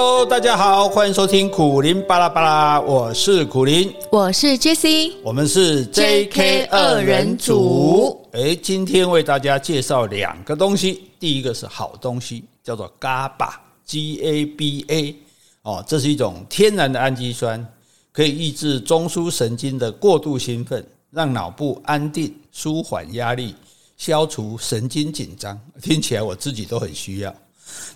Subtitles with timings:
[0.00, 8.24] Hello，大家好，欢迎收听苦林巴拉巴拉，我是苦林，我是 Jessie，我们是 JK 二人组。
[8.30, 15.16] 哎，今天为大家介绍两个东西，第一个是好东西，叫做 GABA，G A B A，
[15.62, 17.66] 哦，这是一种天然的氨基酸，
[18.12, 23.52] 可以抑制中枢神经的过度兴奋，让脑部安定、舒缓压力、
[23.96, 25.60] 消除神经紧张。
[25.82, 27.34] 听起来我自己都很需要。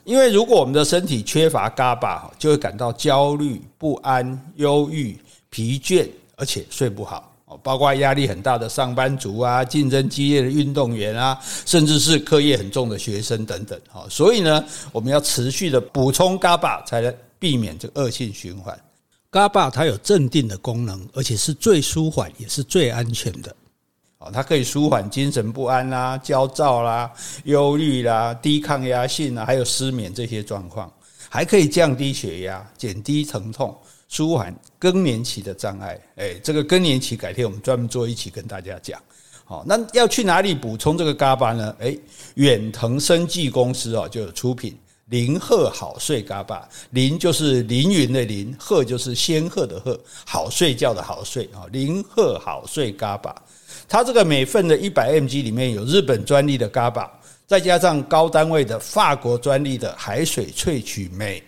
[0.04, 5.18] 因为如果我们的身体缺乏嘎巴就会感到焦虑、不安、忧郁、
[5.50, 7.28] 疲倦，而且睡不好。
[7.62, 13.78] 包括压力很大的上班族啊，竞争激烈的运动员啊，甚至是课业很重的学生等等。
[14.08, 18.74] 所以呢，我们要持续的补充嘎巴才能避免这个恶性循环。
[19.30, 23.54] 嘎巴它有镇定的功能，而且是最舒缓，也是最安全的。
[24.30, 27.10] 它可以舒缓精神不安啦、焦躁啦、
[27.44, 30.92] 忧虑啦、低抗压性啊，还有失眠这些状况，
[31.28, 33.76] 还可以降低血压、减低疼痛、
[34.08, 35.98] 舒缓更年期的障碍。
[36.16, 39.00] 哎，这个更年期改天我们专门做一期跟大家讲。
[39.44, 41.74] 好，那要去哪里补充这个嘎巴呢？
[41.80, 41.96] 哎，
[42.34, 44.74] 远藤生技公司哦就有出品
[45.06, 53.34] 零赫好睡嘎巴，林就是凌云的凌，赫就是仙鹤的鹤，好睡觉的好睡啊，零赫好睡嘎巴。
[53.92, 57.06] 它这个每份的一百 mg 里面有日本专利的 GABA，
[57.46, 61.42] 再加上高单位的法国专利的海水萃取酶，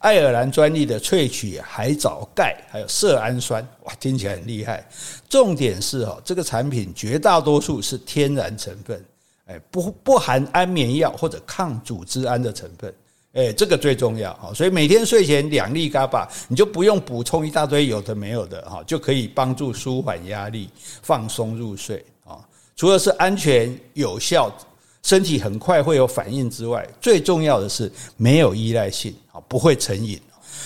[0.00, 4.86] 爱尔兰专利的萃取海藻钙，还有色氨酸，哇，听起来很厉害。
[5.26, 9.02] 重点是哦，这个产品绝大多数是天然成分，
[9.46, 12.92] 哎，不不含安眠药或者抗组织胺的成分。
[13.36, 20.70] 哎，这个最重要哈，所以每天睡前两粒嘎巴你就不用补充一大堆有的没有的哈，就可以帮助舒缓压力、
[21.02, 22.40] 放松入睡啊。
[22.76, 24.50] 除了是安全有效，
[25.02, 30.18] 身体很快会有反应之外，最重要的是没有依赖性啊，不会成瘾。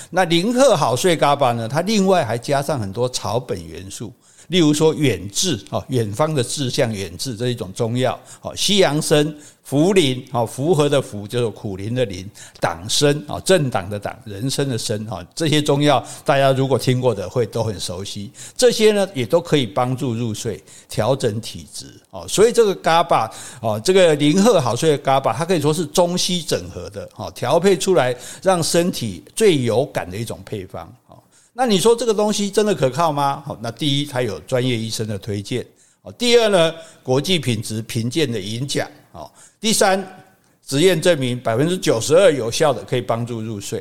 [0.09, 1.67] 那零克好睡嘎巴呢？
[1.67, 4.13] 它另外还加上很多草本元素。
[4.51, 8.19] 例如说远志啊，远方的志向远志，这一种中药。
[8.41, 9.25] 好，西洋参、
[9.69, 12.27] 茯苓，好，符合的符就是苦苓的苓，
[12.59, 18.29] 党参啊，政党的党，人参的参哈，这些中药大家如果听过的会都很熟悉。
[18.57, 22.27] 这些呢也都可以帮助入睡，调整体质哦。
[22.29, 23.31] 所以这个 GABA
[23.61, 28.13] 哦，这个零赫好睡的 GABA，它可以说是中西整合的，好，调配出来
[28.43, 30.93] 让身体最有感的一种配方。
[31.61, 33.43] 那你说这个东西真的可靠吗？
[33.45, 35.63] 好，那第一，它有专业医生的推荐；
[36.17, 38.89] 第二呢，国际品质评鉴的银奖；
[39.61, 40.03] 第三，
[40.67, 43.79] 实验证明百分之九十二有效的可以帮助入睡；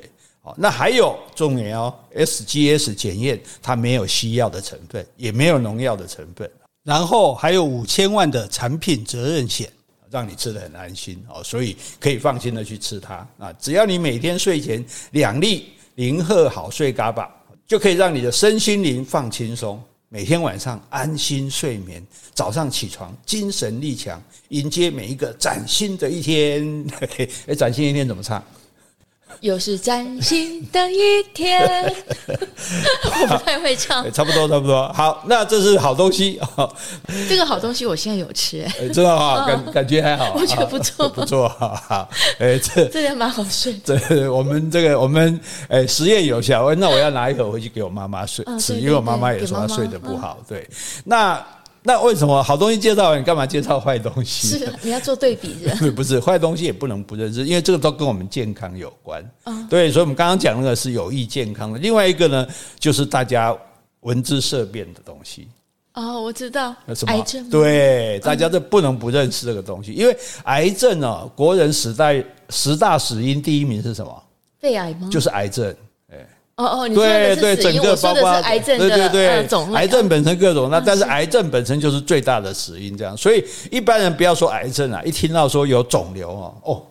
[0.58, 6.52] 那还有重点哦，SGS 检验它没有西药的成分，也没有农药的成分，
[6.84, 9.72] 然后还有五千万的产品责任险，
[10.12, 13.54] 让你吃得很安心哦，所以可以放心的去吃它啊！
[13.54, 17.34] 只要你每天睡前两粒零赫好睡嘎巴。
[17.70, 22.04] 就可以让你的身心灵放轻松，每天晚上安心睡眠，
[22.34, 26.84] 早上起床精神力强，迎接每一个崭新的一天。
[27.46, 28.44] 哎，崭新一天怎么唱？
[29.42, 31.94] 又是崭新的一天，
[32.28, 34.92] 我不太会唱，差不多差不多。
[34.94, 36.40] 好，那这是好东西。
[37.30, 42.10] 这个好东西我现在有吃，哎，真的哈， 感感觉还好，我觉得不错不错，哈好。
[42.40, 43.74] 哎，这这也蛮好睡。
[43.84, 50.38] 这我们这个我们哎实验有效，那我要拿一盒回去给我妈妈睡吃，因为我妈妈也说她睡得不好。
[50.48, 50.68] 对，
[51.06, 51.44] 那。
[51.84, 54.50] 那为什么好东西介绍完，你干嘛介绍坏东西？
[54.58, 55.74] 是你要做对比的？
[55.94, 59.24] 不是坏东西也不能不认识，因为这个都跟我们健康有关。
[59.70, 61.80] 对，所以我们刚刚讲那个是有益健康的。
[61.80, 62.48] 另外一个呢，
[62.78, 63.56] 就是大家
[64.02, 65.48] 闻之色变的东西。
[65.94, 67.50] 哦，我知道，什么癌症？
[67.50, 72.14] 对，大家都不能不认识这个东西，因为癌症哦，国人十大
[72.50, 74.24] 十大死因第一名是什么？
[74.60, 75.10] 肺癌吗？
[75.12, 75.74] 就是癌症。
[76.60, 79.28] 哦哦，你对对，整个包括癌症的对对对，
[79.76, 83.42] 癌症本身各种，那但是癌症本身就是最大的死因，这样，所以
[83.72, 86.84] 一般人不要说癌症啊，一听到说有肿瘤哦，哦，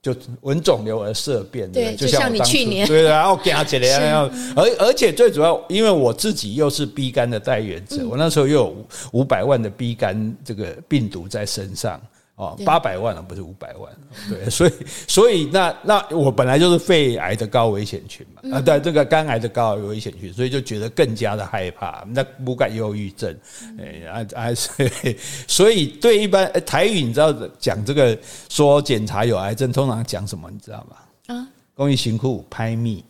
[0.00, 8.76] 就闻肿瘤而色变，对，就像你去年对，然后惊起来， 然后而而且最主要，因为我自己又是 B 肝的带原者，我那时候又有
[9.12, 12.00] 五百万的 B 肝这个病毒在身上。
[12.40, 13.92] 哦，八百万了，不是五百万，
[14.30, 14.72] 对， 所以
[15.06, 23.36] 所以那那我本来就是肺癌的高危险群嘛，啊，对，这个肝癌的高危险群，所以就觉得更加的害怕，那不敢忧郁症，
[23.78, 25.16] 哎啊啊，所以
[25.46, 28.16] 所以对一般台语，你知道讲这个
[28.48, 31.36] 说检查有癌症，通常讲什么，你知道吗？
[31.36, 33.04] 啊，公益辛苦拍密。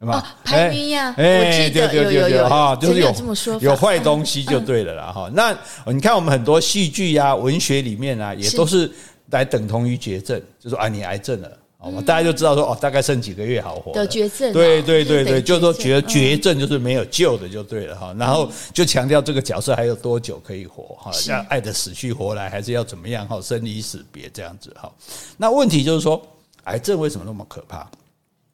[0.00, 5.30] 哦，排名呀，哎，对对对对，哈，就是有有坏东西就对了啦， 哈。
[5.32, 5.56] 那
[5.86, 8.90] 你看我们很多戏剧呀、文学里面啊，也都是
[9.30, 11.50] 来等同于绝症，就说啊，你癌症了。
[11.78, 13.92] 好吧，大家就知道说哦，大概剩几个月好活。
[13.92, 18.14] 得绝症，对对对对，就是说绝绝症就是没有救的就对了哈。
[18.18, 24.90] 然后就强调这个角色还有多久可以活哈，要爱得死去活来，还是要怎么样哈，生离死别这样子哈。
[25.36, 26.20] 那问题就是说，
[26.64, 27.86] 癌症为什么那么可怕？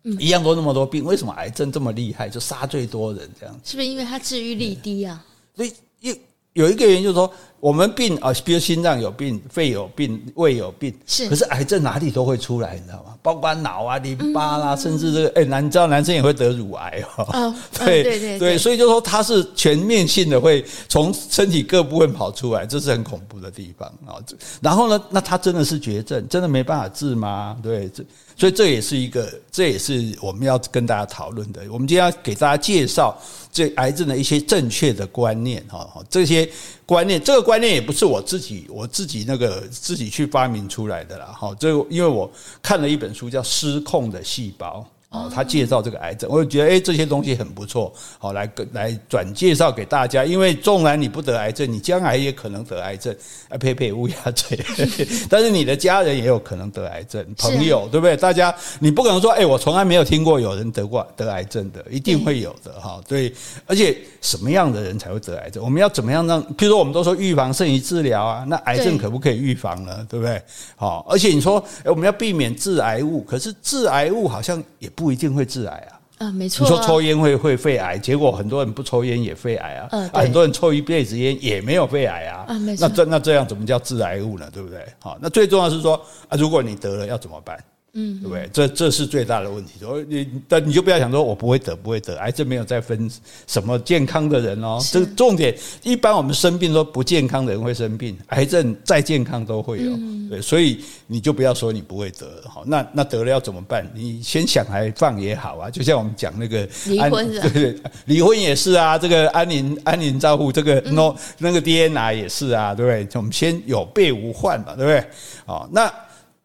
[0.05, 3.61] 嗯，一样都那么多病，为什么癌症这么厉害，就杀最多人这样？
[3.65, 5.25] 是不是因为它治愈率低啊？
[5.55, 6.15] 所以有
[6.55, 7.33] 有一个原因就是说。
[7.63, 11.29] 我们病啊，比如心脏有病、肺有病、胃有病，是。
[11.29, 13.15] 可是癌症哪里都会出来，你知道吗？
[13.23, 17.55] 包括脑啊、淋巴啦，甚至这个，哎，男，你知道男生也会得乳癌哦。
[17.79, 24.19] 对对对对，所以就说它是全面性的，会从身体各部分跑出来，这是很恐怖的地方啊。
[24.61, 27.57] 然后呢，那它真的是绝症，真的没办法治吗？
[27.63, 28.05] 对，这
[28.37, 31.63] 所以这也是一个，这也是我们要跟大家讨论的。
[31.71, 33.17] 我们今天要给大家介绍
[33.53, 36.51] 这癌症的一些正确的观念哈，这些。
[36.93, 42.31] 观念，这个观念也不是我自己我自己那个自己去发明出来的啦，哈，这因为我
[42.63, 44.87] 看了一本书叫《失控的细胞》。
[45.13, 50.25] 哦，他介绍这个癌症，我就觉得哎，这些东西很不错，好来来转介绍给大家。
[50.25, 53.15] 因为纵然你不得癌症，你将来也可能得癌症。
[53.51, 54.59] 啊呸呸，乌鸦嘴！
[55.29, 58.17] 但是你的家人也有可能得癌症，朋友对不对？
[58.17, 62.99] 大家你不可能说哎，我从来没有听过有人得过得癌症的，一定会有的哈。
[63.07, 63.31] 对，
[63.67, 65.63] 而且什么样的人才会得癌症？
[65.63, 66.43] 我们要怎么样让？
[66.55, 70.07] 譬如说，我们都说预防胜于治疗啊，那癌症可不可以预防呢？
[70.09, 70.41] 对不对？
[70.75, 75.02] 好，而且你说我们要避免致癌物，可是致癌物好像也不。
[75.03, 75.99] 不一定会致癌啊！
[76.19, 76.65] 啊，没错。
[76.65, 79.89] 你说抽烟会会肺癌，结果很多人不抽烟也肺癌啊。
[79.91, 82.45] 啊，很多人抽一辈子烟也没有肺癌啊。
[82.47, 82.87] 啊，没错。
[82.87, 84.49] 那这那这样怎么叫致癌物呢？
[84.53, 84.87] 对不对？
[85.01, 87.59] 好，那最重要是说啊，如果你得了要怎么办？
[87.95, 88.49] 嗯，对不对？
[88.53, 89.73] 这这是最大的问题。
[89.79, 93.11] 所以你但你就不要想说我不会得，不会得，癌症没有再分
[93.47, 94.79] 什么健康的人哦。
[94.91, 99.99] 这重点，一般我们生病说不健康的人会生病，癌症再健康都会有。
[100.31, 102.43] 对，所以你就不要说你不会得。
[102.49, 103.87] 好，那那得了要怎么办？
[103.95, 105.69] 你先想还放也好啊。
[105.69, 108.97] 就像我们讲那个离婚，对对，离婚也是啊。
[108.97, 113.07] 这个安宁安宁照护，这个 no 那个 DNA 也是啊，对不对？
[113.19, 115.05] 我们先有备无患嘛，对不对？
[115.45, 115.93] 好，那。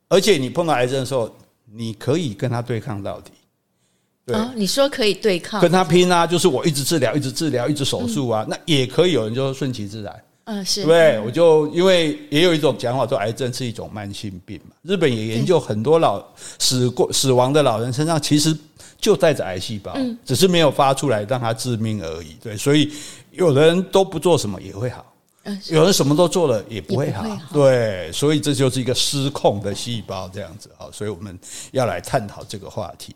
[0.10, 1.34] 而且你碰到癌症的时候，
[1.72, 3.32] 你可以跟他对抗到底。
[4.26, 10.24] 对，哦，你说可以对抗，跟他拼啊，就是我一直治疗，一直治疗，一直手术啊，嗯、那也可以有人就顺其自然。
[10.46, 14.76] 嗯，是对，我就因为也有一种讲法说，癌症是一种慢性病嘛。
[14.82, 16.26] 日本也研究很多老
[16.58, 18.58] 死过死亡的老人身上，其实
[19.00, 22.38] 就带着癌细胞，嗯，只是没有发出来让他致命而已。
[22.42, 22.92] 对，所以
[23.32, 25.06] 有的人都不做什么也会好。
[25.70, 27.24] 有人什么都做了也不会好，
[27.54, 31.38] 对，所以这就是一个失控的细胞这样子啊，所以我们
[31.72, 33.16] 要来探讨这个话题。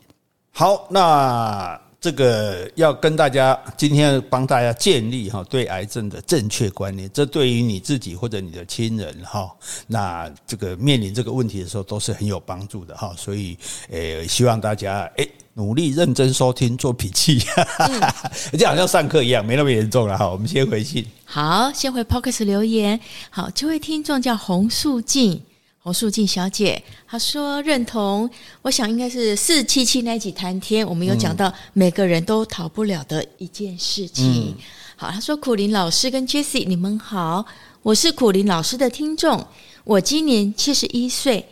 [0.50, 9.48] 好，那这个要跟大家今天帮大家建立哈对癌症的正确观念，这对于你自己或者你的亲人哈，
[9.86, 13.56] 那这个面临这个问题的时候都是很有帮助的哈，所以
[13.88, 15.30] 诶，希望大家诶。
[15.54, 17.38] 努力认真收听，做笔记，
[17.78, 20.26] 嗯、就好像上课一样，没那么严重了哈。
[20.26, 22.98] 我们先回信，好，先回 Podcast 留言。
[23.28, 25.42] 好，这位听众叫洪素静，
[25.84, 28.30] 洪素静小姐，她说认同。
[28.62, 34.54] 我想应该是四七七那集谈天，我们有讲到每个人都逃不了的一件事情。
[34.56, 34.62] 嗯、
[34.94, 37.44] 好，她说苦林老师跟 Jessie 你们好，
[37.82, 39.44] 我是苦林老师的听众，
[39.82, 41.44] 我今年七十一岁。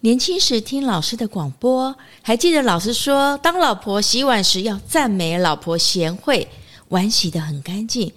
[0.00, 6.46] 年轻时听老师的广播，还记得老师说，当老婆洗碗时要赞美老婆贤惠，
[6.88, 8.12] 碗洗得很干净。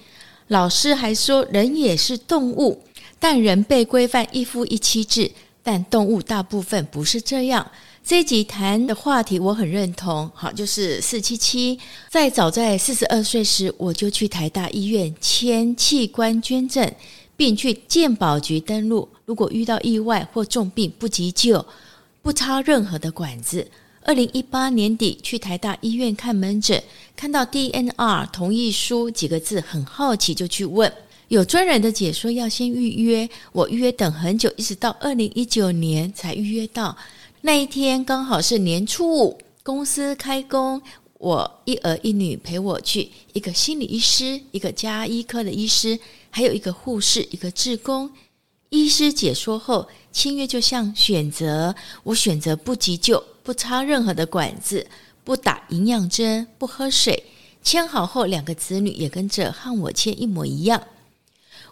[0.47, 2.83] 老师还说，人也是动物，
[3.19, 5.31] 但人被规范一夫一妻制，
[5.69, 7.63] 但动物大部分不是这样。
[8.03, 11.77] 这一集谈的话题我很认同，好，就是四七七。
[12.09, 16.91] 在早在四十二岁时，我就去台大医院签器官捐赠。
[17.39, 19.07] 并去健保局登录。
[19.23, 21.65] 如果遇到意外或重病不急救，
[22.21, 23.65] 不插任何的管子。
[24.01, 26.83] 二零一八年底去台大医院看门诊，
[27.15, 30.91] 看到 DNR 同意书几个字，很好奇就去问。
[31.29, 36.97] 有专人的解说要先预约，我预约等很久，一直到二零一九年才预约到。
[37.41, 40.81] 那一天刚好是年初五，公司开工，
[41.19, 45.99] 我一儿一女陪我去，一个心理医师，一个家医科的医师。
[46.31, 48.09] 还有一个护士，一个志工。
[48.69, 54.87] 医师解说后，签约就像选择，我选择不急救，不插任何的管子，
[55.23, 57.23] 不打营养针，不喝水。
[57.63, 60.81] 签好后，两个子女也跟着和我签一模一样。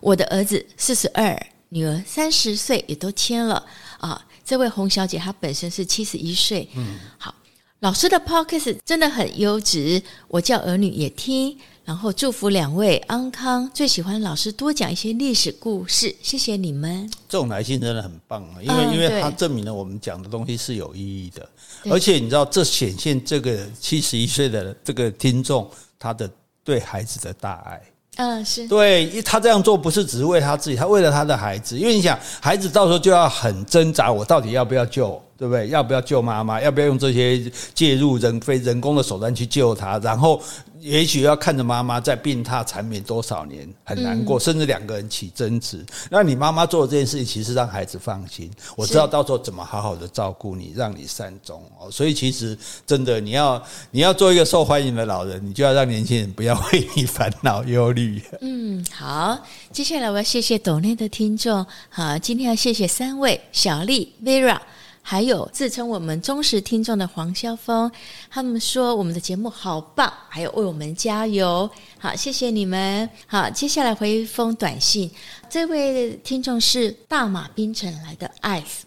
[0.01, 1.37] 我的儿子四十二，
[1.69, 3.65] 女儿三十岁，也都签了
[3.99, 4.25] 啊。
[4.43, 7.33] 这位洪小姐她本身是七十一岁，嗯，好。
[7.81, 11.55] 老师的 Podcast 真的很优质，我叫儿女也听。
[11.85, 17.07] 然后祝福两位安康，最喜欢老师多讲一些历史故事，谢谢你们。
[17.29, 21.47] 这种来信真的很棒啊，因为、嗯、因为它证明了我们讲的东西是有意义的，
[21.83, 26.29] 而且你知道，这显现这个七十一岁的这个听众他的
[26.63, 27.79] 对孩子的大爱。
[28.17, 35.21] 嗯，是对，他这样做不是只是为他自己，他为了他的孩子，因为你想，孩子到时候就要很挣扎，我到底要不要救？
[35.37, 35.67] 对不对？
[35.67, 36.59] 要不要救妈妈？
[36.59, 37.39] 要不要用这些
[37.75, 39.99] 介入人非人工的手段去救他？
[39.99, 40.41] 然后，
[40.79, 45.85] 也许要看着妈妈在病榻缠绵多少年，很难过，甚至两个人起争执。
[46.09, 51.89] 那你妈妈做的这件事情，其实让孩子放心，我知道到时候怎么好好的照顾你，让你善终哦。
[51.89, 58.21] 所以，其实真的，你要你要做一个受欢迎的老人，你就要让年轻人不要为你烦恼忧虑。
[58.41, 59.37] 嗯，好，
[59.71, 61.65] 接下来我要谢谢抖内的听众。
[61.89, 64.59] 好，今天要谢谢三位：小丽、Vera。
[65.09, 67.89] 还有自称我们忠实听众的黄萧峰，
[68.29, 73.09] 他们说我们的节目好棒，还有为我们加油，好，谢谢你们。
[73.25, 75.09] 好，接下来回一封短信，
[75.49, 78.81] 这位听众是大马槟城来的 Ice，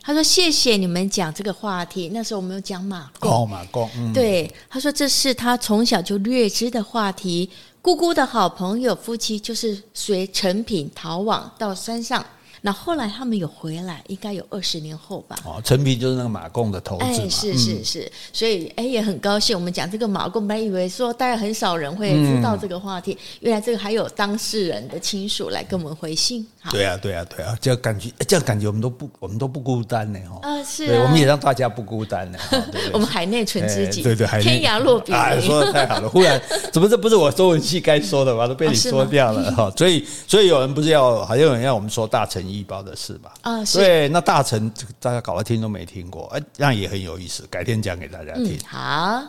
[0.00, 7.50] 他说谢谢你们讲这个话题，那时候我们有讲马共，哦，马共，嗯，对，他说这是他从小就略知的话题，
[7.82, 12.24] 姑姑的好朋友夫妻就是随陈品逃往到山上。
[12.66, 15.38] 那后来他们有回来，应该有二十年后吧。
[15.44, 17.10] 哦，陈皮就是那个马贡的头子嘛。
[17.10, 19.56] 哎，是是是，嗯、所以哎也很高兴。
[19.56, 26.44] 我们讲这个马贡，本来以为说大概很少人会知道这个话题，嗯、原来这个还有当事人的亲属来跟我们回信。
[26.66, 30.18] 好对啊，对啊，对啊，这样感觉，这样感觉我们都不，我们都不孤单呢。
[30.28, 30.40] 哈。
[30.42, 30.88] 啊，是啊。
[30.88, 32.38] 对，我们也让大家不孤单呢。
[32.92, 35.20] 我们海内存知己，对对，海内天涯若比邻。
[35.20, 36.08] 哎，说的太好了。
[36.08, 36.42] 忽然，
[36.72, 38.48] 怎么这不是我中文系该说的吗？
[38.48, 39.72] 都被你说掉了 哈。
[39.76, 43.32] 所以，所以有人不是要，好像有人要我们说大陈义胞的事吧？
[43.42, 44.68] 啊，是对，那大成
[44.98, 48.56] 大家搞来听都没听过，哎，那也很有意思，改天讲给大家听。
[48.56, 49.22] 嗯、好，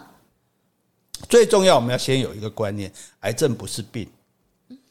[1.30, 4.08] 最重要，我们要先有一个观念：癌症不是病，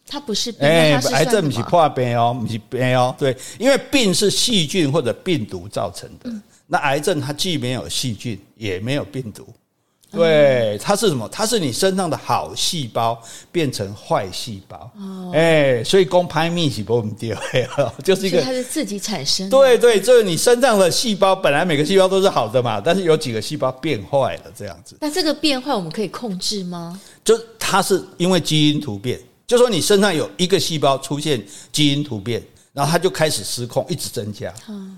[0.06, 9.46] 它不是病，哎，癌症不是破病哦，不是病哦，对，因为病是细菌或者病毒造成的，嗯、那癌症它既没有细菌，也没有病毒。
[10.12, 11.28] 对，它是什么？
[11.28, 13.20] 它是你身上的好细胞
[13.50, 14.90] 变成坏细胞。
[14.96, 17.36] 哦，哎，所以公拍密是不掉，
[18.02, 19.50] 就是一个它是自己产生。
[19.50, 24.96] 对对，就是你身上的细胞本来每个细胞都是好的嘛，但是有几个细胞变坏了，这样子。
[25.00, 26.98] 那这个变坏我们可以控制吗？
[27.24, 32.42] 就它是因为基因突变，就说你身上有一个细胞出现基因突变。
[32.76, 34.52] 然后它就开始失控，一直增加，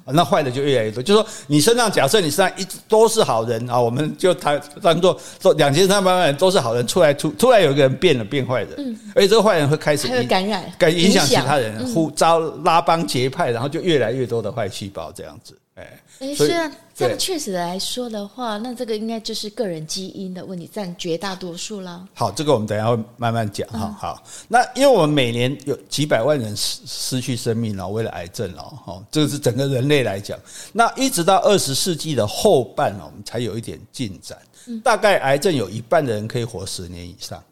[0.05, 1.01] 那坏的就越来越多。
[1.01, 15.57] 就说你身上，假设你身上一直都是好人啊，我们就谈当做做两千三百万人都是好人，出来突突然有一个人变了，变坏人，嗯，而且这个坏人会开始感染，感影响其他人，呼招拉帮结派，然后就越来越多的坏细胞这样子。
[15.79, 22.05] 哎，虽然这样确实来说的话，那这个应该就是个人基因的问题占绝大多数了。
[22.15, 23.97] 好，这个我们等一下会慢慢讲哈。
[23.97, 30.37] 好，那因为我们每年有几百万人失失去生命了，为了癌症了，哈，这个是整个人类来讲。
[30.73, 34.37] 那一直到二十世纪的后半，我们才有一点进展。
[34.83, 37.43] 大概癌症有一半的人可以活十年以上。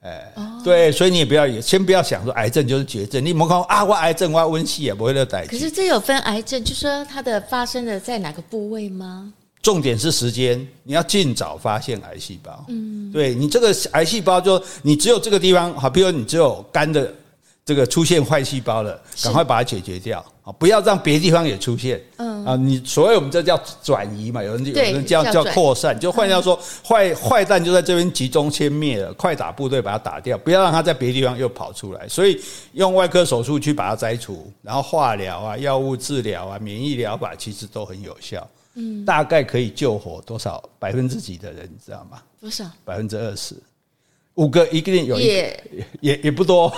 [0.00, 0.32] 哎，
[0.64, 5.46] 对，所以你也不要也先不要想说癌症就是绝症，你莫看啊，我癌症我温系也不会那歹。
[5.46, 9.32] 可是这有分癌症，就说它的发生的在哪个部位吗？
[9.62, 12.64] 重点是时间，你要尽早发现癌细胞。
[12.68, 17.12] 嗯，对你这个癌细胞，就你只有这个地方好，比如你只有肝的。
[17.64, 20.50] 这个出现坏细胞了，赶快把它解决掉啊！
[20.52, 22.00] 不要让别的地方也出现。
[22.16, 32.08] 嗯啊，你所谓我们这叫转移嘛，有人有人叫叫扩散，就换句话说，坏坏蛋就在这边集中歼灭了，快打部队把它打掉，不要让它在别的地方又跑出来。
[32.08, 32.40] 所以
[32.72, 38.44] 用外科手术去把它摘除，然后化疗啊、药物治疗啊、免疫疗法其实都很有效。
[38.74, 42.22] 嗯，大概可以救活多少百分之几的人，你知道吗？
[42.40, 42.64] 多少？
[42.84, 43.54] 百分之二十。
[44.34, 45.64] 五个一定有一个，也
[46.00, 46.72] 也也不多。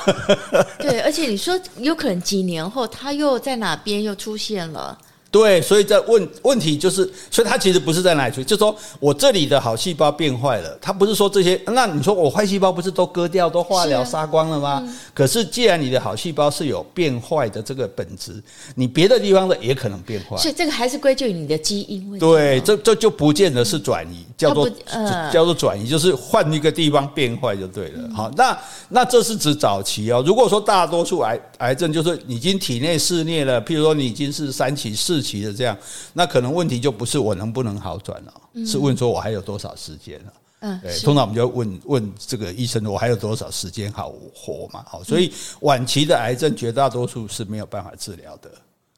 [0.79, 4.99] 对，而且你说有可能几年后他又在哪边又出现了。
[5.33, 11.59] 对，所以在问问题就是，所以它其实不是在哪里出，就是说我这里的好细胞变坏了，它不是说这些。
[11.69, 14.83] 那你说我坏细胞不是都割掉、都化疗、杀光了吗？
[14.85, 18.43] 嗯、可是既然你的好细胞是有变坏的这个本质，
[18.75, 20.37] 你别的地方的也可能变坏。
[20.37, 22.27] 所以这个还是归咎于你的基因问题。
[22.27, 28.07] 对，这这就不见得是转移，叫做呃叫做转移，就是换一个地方变坏就对了。
[28.15, 28.59] 好，那
[28.91, 30.23] 那这是指早期哦。
[30.27, 35.22] 如果说大多数癌癌症就是已经体内肆虐了，譬如说你已经是三期四。
[35.23, 35.79] 期的这样，
[36.13, 38.35] 那可能问题就不是我能不能好转了，
[38.67, 40.33] 是问说我还有多少时间了。
[40.65, 44.85] 嗯，对，通常我们就问问这个医生，我还有多少时间好活嘛？
[44.87, 48.51] 好，所以晚期的癌症绝大多数是没有办法治疗的。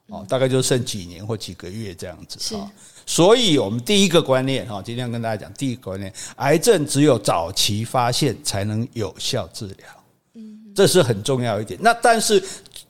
[0.09, 2.55] 哦，大概就剩几年或几个月这样子。
[2.55, 2.71] 啊，
[3.07, 9.87] 所以我们第一个观念哈，今天要跟大家讲第一个观念，癌症只有早期发现才能有效治疗。
[10.35, 11.79] 嗯，这是很重要一点。
[11.81, 12.43] 那但是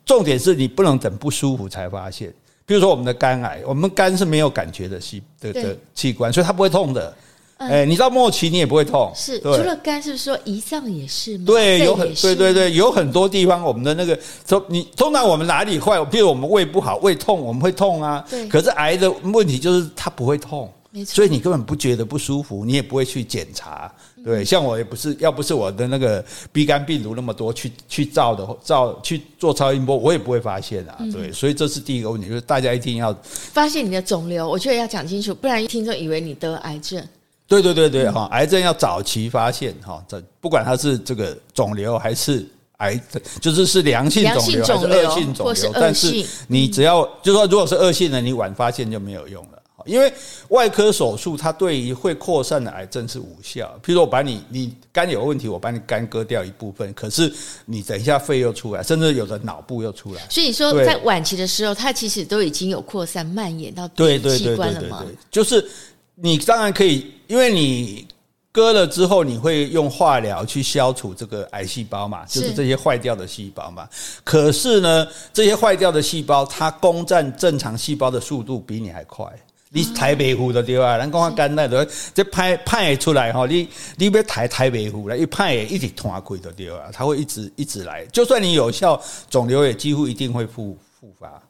[0.04, 2.30] 重点是你不能等不舒服才发现。
[2.66, 7.16] 比如说我们的肝癌，我们肝是没有感觉的器的的器官，所以它不会痛的。
[7.58, 9.10] 哎、欸，你到末期你也不会痛。
[9.14, 11.44] 是，除了肝，是不是说胰脏也是吗？
[11.46, 16.04] 对，有很对对对，有很多地方我们的那个，说你通常我们哪里坏？
[16.04, 18.22] 比如我们胃不好，胃痛，我们会痛啊。
[18.28, 18.46] 对。
[18.48, 21.14] 可是癌的问题就是它不会痛，没错。
[21.14, 23.90] 所以你根本不觉得不舒服，你也不会去检查。
[24.26, 30.98] 对，像我也不是，要不是我的那个 B 肝病毒那么多，去去照的照去做超音波，我也不会发现啊。
[31.12, 37.00] 对，所以这是第一个问题，就是大家一定要发现你的肿瘤，我觉得要讲清楚，不然听众以为你得癌症。
[37.46, 42.44] 对对对对，哈，癌症要早期发现，哈，这不管它是这个肿瘤还是
[42.78, 49.62] 癌症，就是是良性肿瘤还是恶性肿瘤，但是你只要就说，如果是恶性的，你晚发现就没有用了。
[49.86, 50.12] 因为
[50.48, 53.66] 外科手术它对于会扩散的癌症是无效。
[53.82, 57.32] 譬如说我把你你肝有问题，我把你肝割掉一部分，可是
[57.64, 60.22] 你等一下肺又出来，甚至有的脑部又出来。
[60.28, 65.04] 所以说在晚期的时候，它其实都已经有扩散蔓延到对器官了吗？
[65.30, 65.66] 就是
[66.14, 68.06] 你当然可以，因为你
[68.50, 73.86] 割了之后，你会用化疗去消除这个癌细胞嘛，就是这些坏掉的细胞嘛。
[74.24, 79.30] 可是呢，这些坏掉的细胞，它攻占正常细胞的速度比你还快。
[79.70, 80.96] 你台北湖的对吧？
[80.96, 86.88] 咱讲肝那都这派派出来吼，你你别台台北湖了，一派一直通下亏的对吧？
[86.92, 91.42] 它会一直一直来，就算你有效，肿瘤也几乎一定会复复发。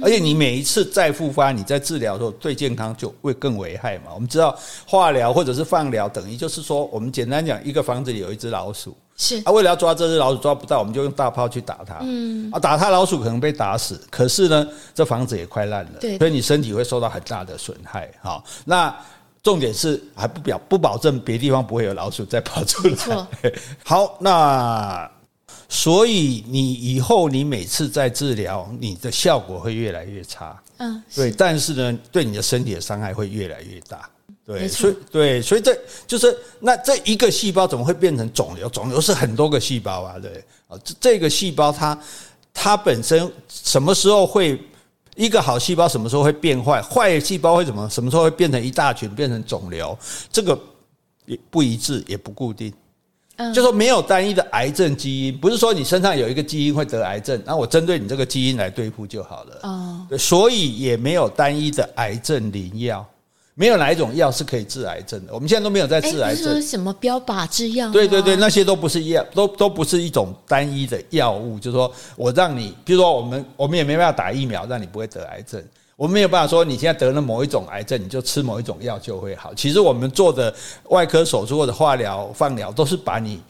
[0.00, 4.12] 而且你每一次再复发，你在治疗的时候对健康就会更危害嘛。
[4.14, 18.10] 我们知道化疗或者是放疗，等于就是说，我们简单讲，一个房子里有一只老鼠，是啊，为了要抓这只老鼠抓不到，我们就用大炮去打它，嗯啊，打它老鼠可能被打死，可是呢，这房子也快烂了，对，所以你身体会受到很大的损害。
[18.22, 18.94] 好，那
[19.42, 23.26] 重点是还不表不保证别地方不会有老鼠再跑出来。
[23.84, 25.10] 好，那。
[25.68, 30.54] 所以你以后你每次在治疗，你的效果会越来越差。
[30.76, 34.06] 嗯，对，但是呢，对你的身体的伤害会越来越大。
[34.44, 35.76] 对，所以对，所以这
[36.06, 38.68] 就是那这一个细胞怎么会变成肿瘤？
[38.68, 41.98] 肿瘤是很多个细胞啊，对啊，这这个细胞它
[42.52, 44.60] 它本身什么时候会
[45.14, 46.82] 一个好细胞什么时候会变坏？
[46.82, 49.96] 坏细胞会怎么什么时候会变成一大群变成肿瘤？
[50.32, 50.58] 这个
[51.26, 52.72] 也不一致，也不固定。
[53.54, 59.60] 就说没有单一的癌症基因，不是说你身上有一个基因会得癌症，那我针对你这个基因来对付就好了。
[59.62, 63.04] 哦，所以也没有单一的癌症灵药，
[63.54, 65.34] 没有哪一种药是可以治癌症的。
[65.34, 66.44] 我们现在都没有在治癌症。
[66.52, 67.90] 说什么标靶制药？
[67.90, 71.58] 对对对，那些都不是药，都都不是一种单一的药物。
[71.58, 75.62] 就是说我让你，比如说我们我们也没办法打疫苗让你不会得癌症。
[75.96, 79.52] 我们没有办法说你现在得了某一种癌症，你就吃某一种药就会好。
[79.54, 80.52] 其实我们做的
[80.88, 83.40] 外科手术或者化疗、放疗，都是把你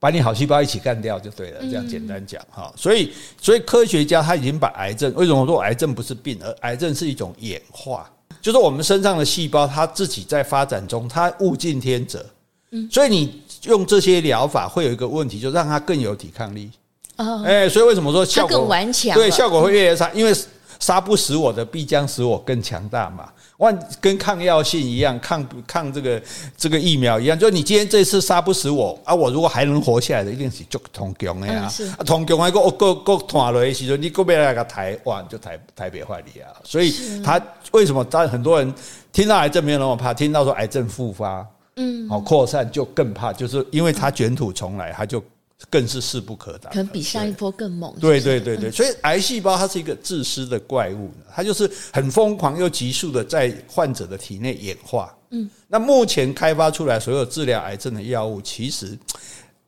[0.00, 1.60] 把你好细胞一起干掉就对了。
[1.60, 2.70] 这样简单讲哈。
[2.76, 8.10] 所以，所以科学家他已经把癌症，为什么说癌症不是病，而癌症是一种演化？
[8.40, 12.24] 就是我们身上的细胞，它自己在发展中，它物竞天择。
[12.70, 16.70] 嗯，所以你用这些疗法会有一个问题，就让它更有抵抗力。
[17.16, 19.14] 哦，哎，所以为什么说效果更顽强？
[19.14, 20.34] 对，效果会越来越差，因为。
[20.80, 23.30] 杀不死我的，必将使我更强大嘛。
[23.58, 26.20] 万跟抗药性一样，抗抗这个
[26.56, 31.70] 这个疫苗一样，就你今天这次杀不死我啊，我如果还能活下来的，一定是足同强的呀。
[31.96, 36.50] 啊，同强还个个个断了的时候，你个别来个台湾就台台北坏你啊。
[36.64, 37.40] 所以他
[37.72, 38.04] 为什么？
[38.04, 38.74] 当很多人
[39.12, 45.22] 听到癌症没有那么怕，听到说癌症复发，嗯，好扩散就更怕，就是因为他卷土重来，他就。
[45.70, 47.94] 更是势不可挡，可能比上一波更猛。
[48.00, 55.16] 对对对对，所以癌细胞它是一个自私的怪物，它就是很疯狂又急速的在患者的体内演化。
[55.30, 58.98] 嗯，那目前开发出来所有治疗癌症的药物，其实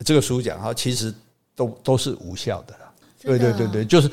[0.05, 1.13] 这个书讲哈，其实
[1.55, 2.91] 都都是无效的了。
[3.21, 4.09] 对对对对，就是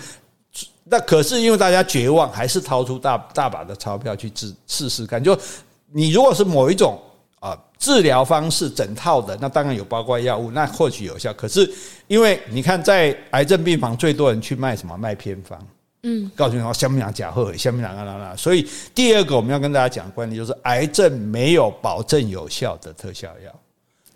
[0.85, 5.23] 那可是因为大家绝望，还是掏出大大把的钞票去治试试看。
[5.23, 5.39] 就
[5.93, 7.01] 你如果是某一种。
[7.45, 11.31] 啊，治疗方式整套的，那当然有包括药物，那或许有效。
[11.35, 11.71] 可是
[12.07, 14.97] 因为你看，在癌症病房最多人去卖什么？
[14.97, 15.59] 卖偏方。
[16.05, 18.35] 嗯，告诉你哦，香槟榔假货，香槟榔啊啦啦。
[18.35, 23.53] 所以第二个我们要跟大家讲的观点就是，癌症没有保证有效的特效药。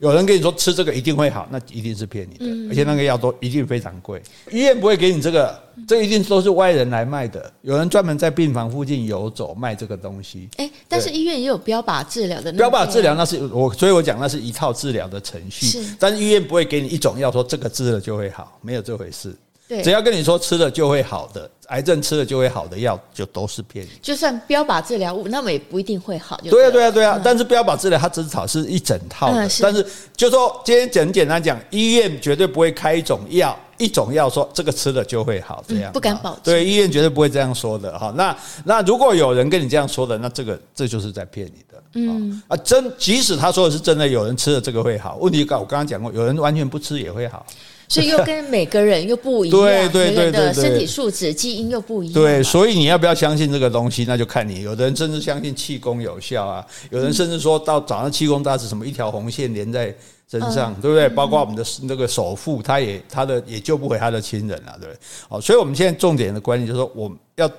[0.01, 7.53] 有人跟你说吃这个一定会好，那一定是骗你的，而且那个药都一定非常贵，医院不会给你这个，这一定都是外人来卖的。
[7.63, 10.49] 有人专门在病房附近游走卖这个东西。
[10.57, 12.53] 哎，但是医院也有标靶治疗的。
[12.53, 15.67] 标靶治疗那是我，所以我讲那是一套治疗的程序。
[15.67, 19.35] 是，但是医院不会给你一种药说这个治了就会好，没有这回事。
[19.69, 23.91] 对，只要跟你说吃了就会好的，癌症吃了就会好的药，就都是骗你。
[24.01, 26.41] 就算标靶治疗物，那么也不一定会好。
[26.49, 27.21] 对啊，对啊，对啊。
[27.23, 29.49] 但是标靶治疗它至少是一整套的。
[29.61, 36.41] 但是就说今天简简单讲，医院绝对不会开一种药，一种药说这个吃了就会好，这样不敢保证。
[36.45, 38.11] 对，医院绝对不会这样说的哈。
[38.17, 41.83] 那那如果有人跟你这样说的，那这个这就是在骗你的。
[41.95, 45.17] 嗯啊，真即使他说的是真的，有人吃了这个会好。
[45.21, 47.45] 问题我刚刚讲过，有人完全不吃也会好。
[47.89, 52.15] 所以又跟每个人又不一样，对对对，的身体素质、基因又不一样。
[52.15, 54.05] 对，所以你要不要相信这个东西？
[54.07, 54.61] 那就看你。
[54.61, 59.95] 有的人甚至相信气功有效啊，有人甚至说到早上气功大师什么一条红线连在
[60.31, 61.09] 身上，对不对？
[61.09, 64.99] 包括我们的那个首富，他也他的也救不回他的亲人啊，对不对？
[65.29, 67.51] 好，所以我们现在重点的观念就是说，我们要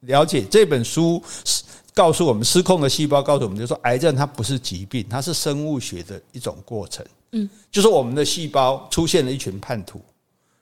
[0.00, 1.22] 了解这本书
[1.94, 7.02] 告诉我们失控的细胞，告诉我们就是说，癌症它不是疾病，它是生物学的一种过程。
[7.32, 10.00] 嗯，就是我们的细胞出现了一群叛徒，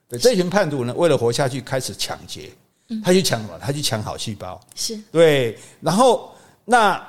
[0.09, 2.51] 对，这群叛徒呢，为了活下去，开始抢劫，
[3.03, 3.57] 他去抢什么？
[3.59, 5.57] 他去抢好细胞，是对。
[5.79, 6.31] 然后，
[6.65, 7.01] 那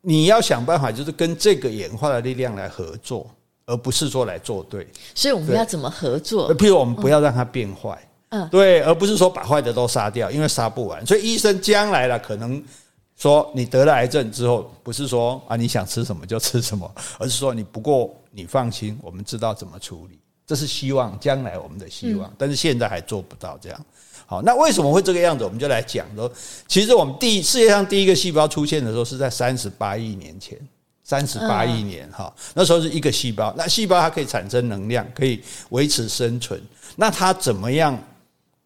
[0.00, 3.28] 你要想办法，就是跟这个演化的力量来合作，
[3.66, 4.86] 而不是说来作对。
[5.14, 6.52] 所以我们要怎么合作？
[6.56, 7.96] 譬如我们不要让它变坏，
[8.30, 11.06] 嗯，对，而不是说把坏的都杀掉，因为杀不完。
[11.06, 12.62] 所以医生将来了可能。
[13.18, 23.86] 说你得了癌症之后，不是说啊你想吃什么就吃什么， 而是说你不过你放心，我们知道怎么处理，这是希望将来我们的希望，但是现在还做不到这样。
[24.24, 25.42] 好，那为什么会这个样子？
[25.42, 26.30] 我们就来讲说，
[26.68, 30.56] 其实我们第世界上第一个细胞出现的时候是在三十八亿年前，
[31.02, 36.62] 三十八亿年哈，那时候是一个细胞，那细胞它可以产生能量，可以维持生存，
[36.94, 37.98] 那它怎么样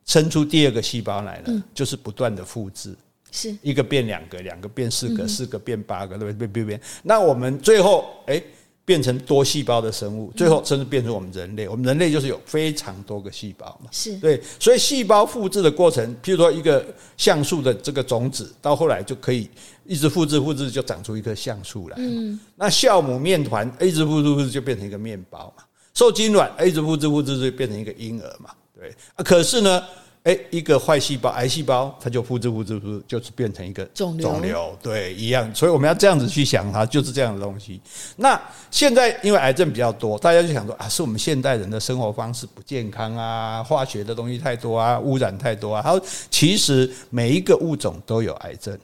[0.05, 1.65] 生出第二个细胞来呢？
[1.73, 2.95] 就是不断的复制。
[3.33, 6.47] 是一个变两个，两个变四个，四个变八个，对不对？
[6.47, 6.81] 变变变。
[7.03, 8.40] 那我们最后哎，
[8.85, 11.66] 变成多细胞的生物，最后甚至变成我们人类。
[11.66, 13.88] 我们人类就是有非常多个细胞嘛。
[13.90, 16.85] 是对，所以细胞复制的过程，譬如说一个
[17.16, 19.49] 橡树的这个种子，到后来就可以
[19.87, 21.97] 一直复制复制，就长出一棵橡树来。
[21.99, 22.38] 嗯。
[22.57, 25.64] 那酵母面团一直复制复制，就变成一个面包嘛。
[25.95, 28.51] 受精卵一直复制复制，就变成一个婴儿嘛。
[28.79, 29.83] 对啊，可是呢？
[30.25, 35.53] 哎，一个坏细胞，癌细胞，它就复制复制复制，就是变成一个肿瘤，肿瘤，对，一样。
[35.53, 37.81] 所以我们要这样子去想它，就是这样的东西。
[38.15, 45.83] 那现在因为癌症比较多，大家就想说啊，是我们现代人的生活方式不健康啊，化学的东西太多啊，污染太多啊。
[45.83, 48.79] 还有，其实每一个物种都有癌症。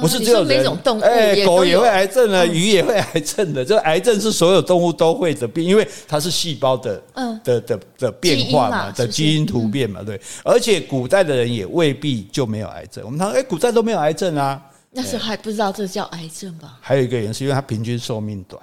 [0.00, 0.66] 不是只有人，
[1.02, 3.62] 哎，狗也会癌症的，鱼也会癌症的。
[3.64, 10.20] 这癌症是所有动物都会的病，因为它是细胞的，嗯，的的的变化嘛，的基因突变嘛，对。
[10.42, 13.04] 而且古代的人也未必就没有癌症。
[13.04, 16.78] 我们说，哎，古代都没有癌症啊，那时候还不知道这叫癌症吧？
[16.80, 18.60] 还有一个原因是因为它平均寿命短。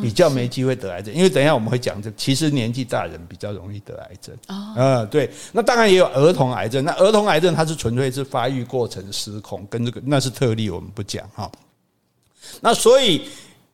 [0.00, 4.32] 比较没机会得癌症，因为等一下我们会讲这，其实年纪大人比较容易得癌症。
[4.46, 6.84] 哦，嗯，对，那当然也有儿童癌症。
[6.84, 11.50] 那儿童癌症它是纯粹是发育过程失控，跟这个那是特例，我们不讲哈。
[12.60, 13.22] 那所以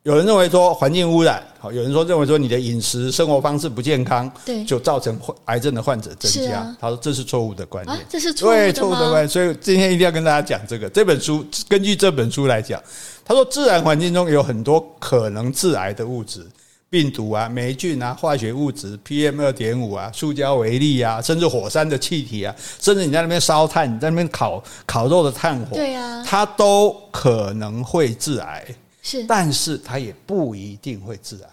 [0.01, 6.75] 有人认为说环境污染，好，有人说认为说你的饮食生活方式不健康，对，就造成癌症的患者增加。
[6.81, 9.29] 他说这是错误的观念，这是错误的错误的观念。
[9.29, 10.89] 所以今天一定要跟大家讲这个。
[10.89, 12.81] 这本书根据这本书来讲。
[13.27, 16.47] 他说，自然环境中有很多可能致癌的物质，
[16.89, 28.65] 病毒啊、霉菌啊、化学物质、PM 二点五啊、塑胶微粒啊，甚至火山的气体啊，甚至你在那边烧炭、你在那边烤烤肉的炭火，对啊，它都可能会致癌。
[29.03, 31.49] 是，但是它也不一定会致癌。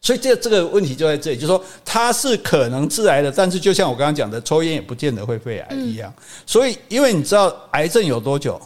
[0.00, 6.12] 所以这这个问题就在这里，就是说它是可能致癌的，但是就像我刚刚讲的，抽烟也不见得会肺癌一样。
[6.44, 8.60] 所以，因为你知道癌症有多久？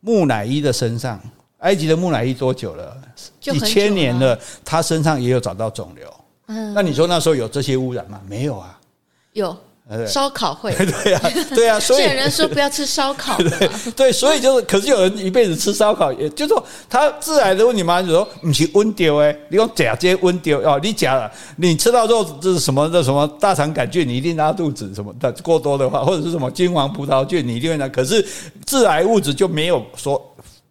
[0.00, 1.18] 木乃伊的身上。
[1.62, 2.96] 埃及的木乃伊多久了？
[3.40, 6.06] 几千年了，他身上也有找到肿瘤。
[6.48, 8.20] 嗯，那你说那时候有这些污染吗？
[8.28, 8.78] 没有啊。
[9.32, 9.56] 有，
[10.06, 10.74] 烧烤会。
[10.74, 11.78] 对啊，对啊。
[11.80, 13.36] 所以有人说不要吃烧烤。
[13.38, 27.88] 对对，所以就是，可是有人一辈子吃烧烤，也就是说他致癌的问题嘛，就是说不是温丢哎，你用假接温丢哦，你假了，你吃到肉这是什么的什么大肠杆菌，你一定拉肚子什么的，过多的话，或者是什么金黄葡萄菌，你一定会拉。
[27.88, 28.26] 可是
[28.66, 30.20] 致癌物质就没有说。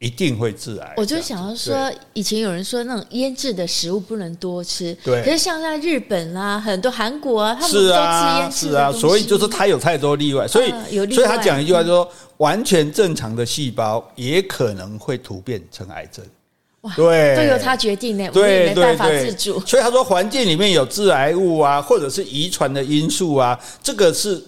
[0.02, 0.94] 一定会致癌。
[0.98, 5.24] 我就想要说，以前有人说那种腌制的食物不能多吃，对。
[5.24, 8.70] 可是像在日本啦，很多韩国啊，他们都吃腌制。
[8.70, 10.72] 是啊，所以就是它有太多例外，所以
[11.14, 16.26] 所以他讲一句话，就说完全正常的细胞也可能会突变成癌症。
[16.82, 19.60] 哇，对，都由他决定呢，我也没办法自主。
[19.68, 24.44] 所以他说，环境里面有致癌物啊，或者是遗传的因素啊，这个是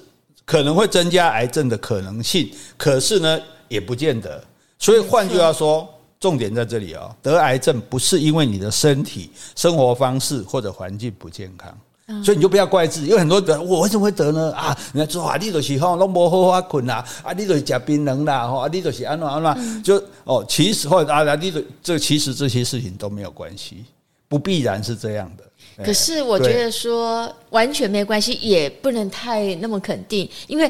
[0.46, 2.50] 可能会增加癌症的可能性。
[2.76, 4.44] 可是呢，也不见得。
[4.84, 5.88] 所以换句话说，
[6.20, 11.74] 重点在这里啊，得癌症不是因为你的身体、生活方式或者环境不健康，
[12.22, 14.52] 所以你就不要怪自己，因为很多人我为什么会得呢？
[14.52, 23.86] 啊，人家说啊，你都是吼拢无好好困啦，啊，你都是吃槟榔啦，吼，啊，你都是安怎安怎，就哦，其实或者啊，你的这其实这些事情都没有关系，
[24.28, 25.46] 不必然是这样的。
[25.82, 30.70] 可是我觉得说完全没关系，也不能太那么肯定，因为。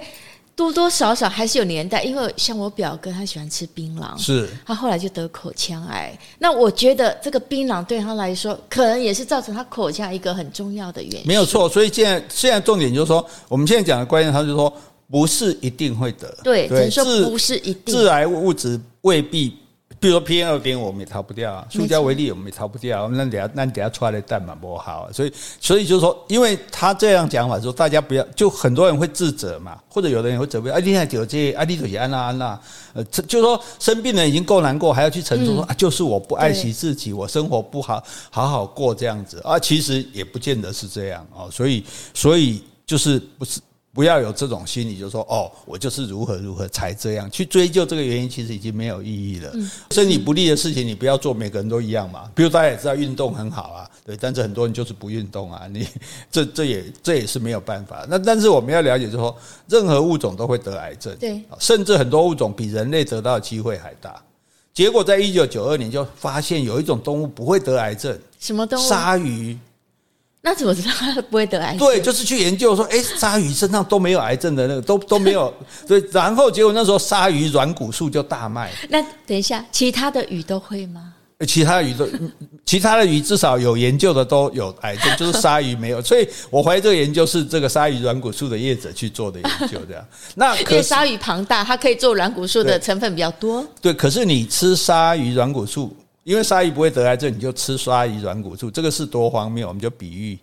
[0.56, 6.16] 多多少少还是有年代，因为像我表哥，他喜欢吃槟榔，是他后来就得口腔癌。
[6.38, 11.24] 那我觉得这个槟榔对他来说，可能也是造成他口腔一个很重要的原因。
[11.26, 14.72] 没有错，所以现在现在重点就是说，我们现在讲的关键，他就是说
[15.10, 19.58] 不是一定会得，对，只是说不是一定，致癌物质未必。
[20.04, 23.08] 比如说 PM 二点五，我们也逃不掉啊；塑胶微粒，我们也逃不掉。
[23.08, 30.70] 那等下，那等下出来的蛋嘛不好，所以，所以就是说，因为他这样讲法，说大家不要，就很多人会自责嘛，或者有的人会责备。
[30.70, 32.60] 啊，你看有这些，啊，你都是安娜安娜，
[32.92, 41.48] 呃，就是说生病了已经够难过，还要去承受说啊，就是我不爱惜自己，我生活不好好好过这样子啊，其实也不见得是这样哦。
[41.50, 41.82] 所以，
[42.14, 43.62] 所以就是不是。
[43.94, 49.54] 不要有这种心理，就说哦，我就是如何如何才这样去追究这个原因，其实已经没有意义了。
[49.92, 52.28] 身体不利的事情你不要做，每个人都一样嘛。
[52.34, 55.88] 比如大家也知道运动很好啊，对，但是很多人就是不运动啊，你
[56.32, 58.04] 这这也这也是没有办法。
[58.10, 64.20] 那但是我们要了解，就是说任何物种都会得癌症，对，甚至很多物种比人类得到的机会还大。
[64.74, 68.90] 结果在一九九二年就发现有一种动物不会得癌症，什么动物？
[68.90, 69.56] 鲨鱼。
[70.46, 71.80] 那怎么知道它不会得癌症？
[71.80, 75.54] 对，就是去研究说，哎，鲨鱼身上都没有癌症的那个，都都没有。
[75.88, 78.70] 对，然后结果那时候鲨鱼软骨素就大卖。
[78.90, 81.14] 那等一下，其他的鱼都会吗？
[81.48, 82.06] 其他的鱼都，
[82.66, 86.02] 其他的鱼至少有研究的都有癌症，就是鲨鱼没有。
[86.04, 90.06] 所以我怀疑这个研究是这个鲨鱼软骨素的业者去做的研究，这样。
[90.36, 93.66] 那因为鲨鱼庞大，它可以做软骨素的成分比较多。
[93.82, 95.96] 对，可是你吃鲨鱼软骨素。
[96.24, 99.68] 因为鲨鱼不会得癌症，你就吃鲨鱼软骨素，这个是多荒谬！
[99.68, 100.40] 我们就比喻，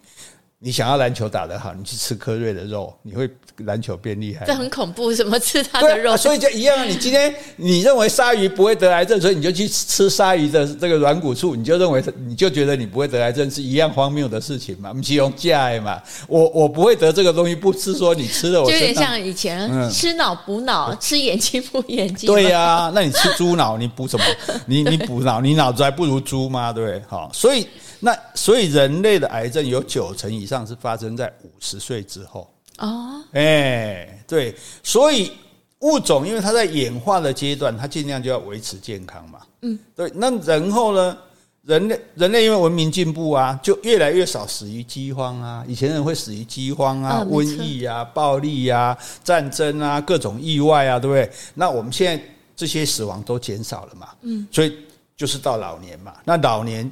[0.62, 3.26] 你想要篮球打得好，你去吃科瑞的肉，你会
[3.64, 4.44] 篮球变厉害。
[4.44, 6.14] 这很恐怖，什么吃它的肉？
[6.18, 14.90] 所以就一样啊，你今天你认为鲨鱼不会得癌症，所以你就去吃鲨鱼的这个软骨素，你就认为你就觉得你不会得癌症，是一样荒谬的事情嘛？
[14.90, 18.66] 我们用价嘛，我我不会得这个东西，不是说你吃了我。
[18.66, 22.26] 就有点像以前吃脑补脑，吃眼睛补眼睛。
[22.26, 24.24] 对呀、啊，那你吃猪脑，你补什么？
[24.66, 26.70] 你 你补脑，你脑子还不如猪吗？
[26.70, 27.02] 对不对？
[27.08, 27.66] 好，所以。
[28.02, 35.32] 那所以人类的癌症有九成以上是发生在五十岁之后哦，哎，对，所以
[35.80, 40.10] 物种因为它在演化的阶段，它尽量就要维持健康嘛，嗯，对。
[40.16, 41.16] 那然后呢，
[41.62, 45.64] 人类人类因为文明进步啊，就越来越少死于饥荒啊。
[45.68, 51.30] 以前人会死于饥荒啊、瘟疫啊、暴力啊、战争啊、各种意外啊，对不对？
[51.54, 52.24] 那我们现在
[52.56, 54.76] 这些死亡都减少了嘛，嗯，所以
[55.16, 56.90] 就是到老年嘛，那老年。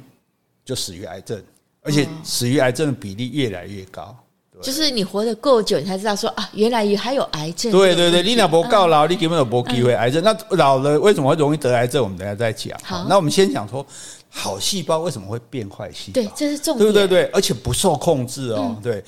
[0.65, 1.41] 就死于癌症，
[1.89, 4.15] 而且死于癌症的比例越来越高。
[4.61, 7.71] 就是你活得够久，你才知道说啊，原来还有癌症。
[7.71, 10.21] 对对对，你老不告老，你根本就没机会癌症。
[10.21, 12.03] 那老了为什么会容易得癌症？
[12.03, 12.77] 我们等下再讲。
[12.83, 13.85] 好，那我们先讲说
[14.29, 16.21] 好细胞为什么会变坏细胞？
[16.21, 16.91] 对，这是重点。
[16.91, 18.75] 对对对，而且不受控制哦。
[18.83, 19.01] 对，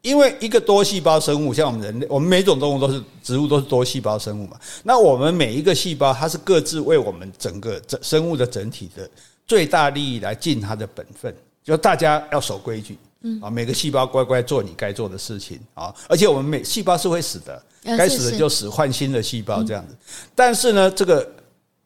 [0.00, 4.58] 因为一个多细胞生物，像我们人类，我们每种动物都是植物，都是多细胞生物嘛。
[4.82, 9.06] 那我们每一个细胞，它是各自为我们整个整生物的整体的。
[9.46, 11.32] 最大利益来尽它的本分，
[11.66, 13.40] 就大家要守规矩，嗯。
[13.42, 19.96] 啊，每个细胞乖乖做你该做的事情啊，而且我们每细胞是会死的，该死的就死，换新的细胞这样子。
[20.32, 21.28] 但是呢，这个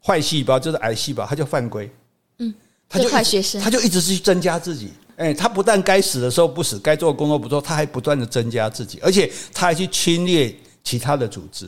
[0.05, 1.91] 坏细胞就是癌细胞，它就犯规，
[2.39, 2.53] 嗯，
[2.91, 11.67] 它就坏学生，它就一直是去增加自己，哎，他不但该死的时候不死，该做的工作不做，他还不断的增加自己，而且他还去侵略其他的组织。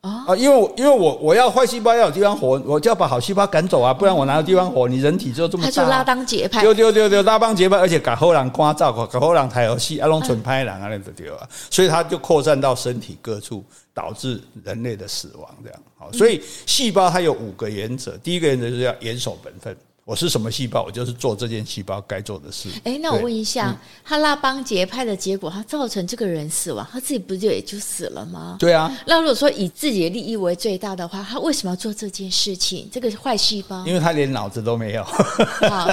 [0.00, 4.86] 啊，因为我因为我我要坏细胞要有地方活，我就要把好细胞赶走啊，不然我哪有地方活？
[4.86, 15.80] 你人体就这么大，他就拉帮结派，对对对对，拉帮结派，而且搞好人关照，搞好人抬游戏，啊，拢纯拍人啊，那个对啊，所以它就扩散到身体各处，导致人类的死亡这样。
[15.98, 19.76] 好，所以细胞它有五个原则，第一个原则就是要严守本分。
[20.08, 22.70] 我是什么细胞，我就是做这件细胞该做的事。
[22.82, 28.56] 哎，那我问一下，他拉帮结派的结果，他造成这个人死亡，他自己不就也就死了吗？
[28.58, 28.90] 对啊。
[29.06, 32.88] 那如果说以自己的利益为最大的话，他为什么要做这件事情？
[32.90, 35.04] 这个坏细胞，因为他连脑子都没有。
[35.68, 35.90] 好，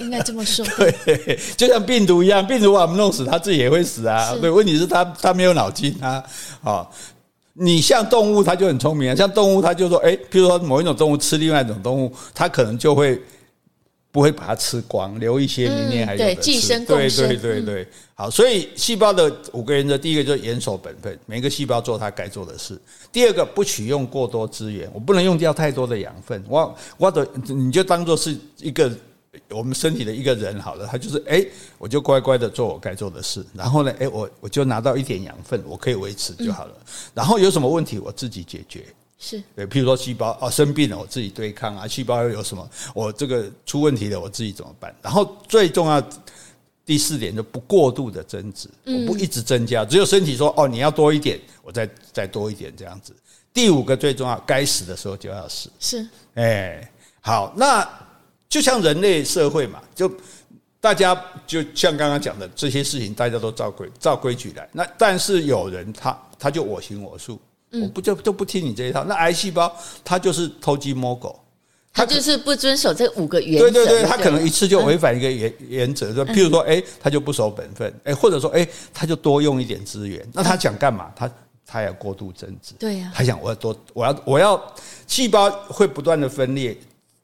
[0.00, 0.64] 应该这么说。
[1.04, 4.34] 对，就像病毒一样，病毒把我们弄死，他自己也会死啊。
[4.40, 6.24] 对，问题是他他没有脑筋啊。
[6.62, 6.90] 好，
[7.52, 9.14] 你像动物，它就很聪明啊。
[9.14, 13.20] 像动物，它就说，哎，譬如说某一种动物吃另外一种动物，它可能就会。
[14.12, 16.34] 不会把它吃光，留一些明年还有的吃。
[16.34, 17.28] 对，寄生共生。
[17.28, 22.76] 对对对对，好，所以细胞的五个原则，第一个就是严守本分，每个细胞做它该做的事。
[23.12, 26.42] 第二个，不取用过多资源，我不能用掉太多的养分。
[26.48, 28.90] 我我的你就当做是一个
[29.48, 31.46] 我们身体的一个人好了，他就是哎，
[31.78, 36.74] 我就乖乖的做我该做的事，然后呢，哎，我我就拿到一点养分，我可以维持就好了。
[37.14, 38.84] 然后有什么问题，我自己解决。
[39.20, 44.92] 是对，譬如说细胞啊生病了，我自己对抗啊，细胞又有什么，我这个出问题了，我自己怎么办？
[45.00, 46.02] 然后最重要
[46.84, 53.14] 第四点就不过度的增值，我不一直增加，只有身体说哦你要多一点，我再再多一点这样子。
[53.52, 55.70] 第五个最重要，该死的时候就要死。
[55.78, 57.88] 是，哎，好，那。
[58.50, 60.12] 就像人类社会嘛，就
[60.80, 61.14] 大家
[61.46, 64.68] 就像刚刚讲的这些事情，大家都照规照规矩来。
[64.72, 67.40] 那但是有人他他就我行我素，
[67.72, 69.04] 我不就就不听你这一套。
[69.04, 69.72] 那癌细胞
[70.04, 71.38] 它就是偷鸡摸狗，
[71.92, 73.70] 它就是不遵守这五个原则。
[73.70, 80.26] 对对对，它可能一次就违反一个原原则，就譬如说，哎，它就不守本分，哎，或者说，哎，它就多用一点资源。
[80.32, 81.10] 那他想干嘛？
[81.14, 81.30] 他
[81.66, 84.74] 他要过度增值，对呀，他想我要多，我要我要
[85.06, 86.76] 细胞会不断的分裂。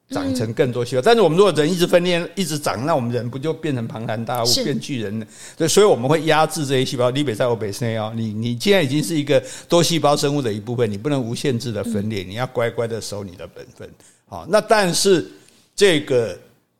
[0.09, 5.27] 长成更多细胞，但是我们如果人一直分裂，一直长，那我们人不就变成庞然大物，变巨人了？
[5.57, 7.11] 对，所以我们会压制这些细胞。
[7.11, 13.89] 你别在我北塞哦，你你既然已经是一个多细胞生物的一部分，你不能无限制的分裂，你要乖乖的守你的本分。
[14.27, 15.29] 好，那但是
[15.75, 16.37] 这个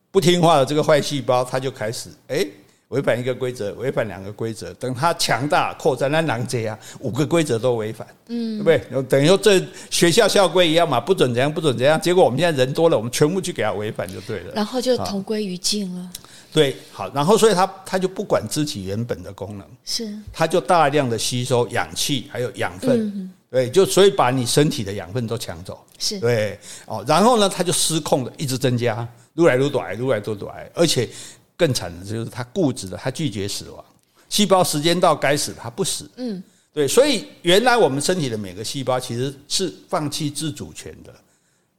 [0.09, 2.47] 不听话的这个坏细胞，它就开始哎。
[2.89, 9.03] 违反一个规则，违反两个规则，等它强大扩张，那狼贼啊，五个规则都违反，嗯，对不对？
[9.03, 11.99] 等于说这学校校规一样嘛，不准怎样，不准怎样。
[11.99, 16.09] 结果我们现在人多了，我们全部去给他违反就对了，然后就同归于尽了。
[16.53, 31.09] 对，好，然后所以他他就不管自己原本的功能，是，他就大量的吸收氧气还有养分，对，就所以把你身体的养分都抢走，是对，哦，然后呢，它就失控的一直增加，越来越多癌，越来越多癌，而且。
[31.57, 33.83] 更惨的就是他固执的，他拒绝死亡，
[34.29, 36.07] 细胞时间到该死，他不死。
[36.17, 36.41] 嗯，
[36.71, 41.11] 对，所以原来我们身体的每个细胞其实是放弃自主权的，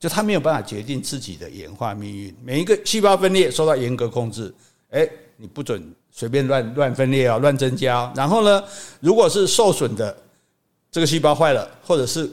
[0.01, 2.35] 就他没有办法决定自己的演化命运。
[2.43, 4.53] 每一个细胞分裂受到严格控制，
[4.91, 8.13] 哎，你不准随便乱乱分裂啊，乱增加。
[8.17, 8.65] 然后呢，
[8.99, 10.17] 如果是受损的
[10.91, 12.29] 这个细胞坏了，或者是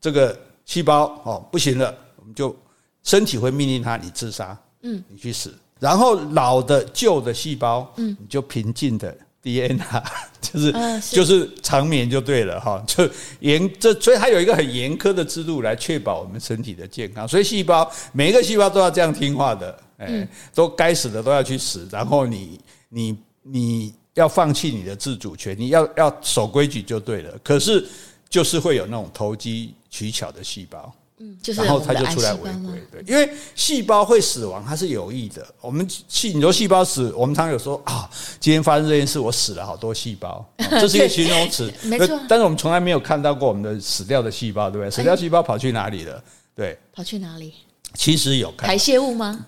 [0.00, 2.56] 这个细胞哦不行了，我们就
[3.02, 5.52] 身体会命令他你自杀，嗯，你去死。
[5.78, 9.84] 然后老的旧的细胞，嗯，你就平静的 DNA，
[10.40, 10.74] 就是
[11.12, 13.08] 就是长眠就对了哈，就
[13.40, 27.86] 严这所以它有一个很严苛的制度来确保我们身体的健康，所以细胞每一个细胞都要这样听话的，哎，都该死的都要去死，然后你你你要放弃你的自主权，你要要守规矩就对了，可是
[28.28, 30.92] 就是会有那种投机取巧的细胞。
[31.20, 35.44] 嗯，就是然后它就出来违规，对，因为细胞会死亡，它是有益的。
[35.60, 42.20] 我们细，你说细胞死，我们常常有说啊，今天发生这件事，我死了好多细胞， 这是一个形容词，没错。
[42.28, 44.90] 但是我们从来没有看到过我们的死掉的细胞，对不对？
[44.90, 46.22] 死掉细胞跑去哪里了？
[46.54, 47.52] 对，跑去哪里？
[47.94, 49.46] 其实有看排泄物吗？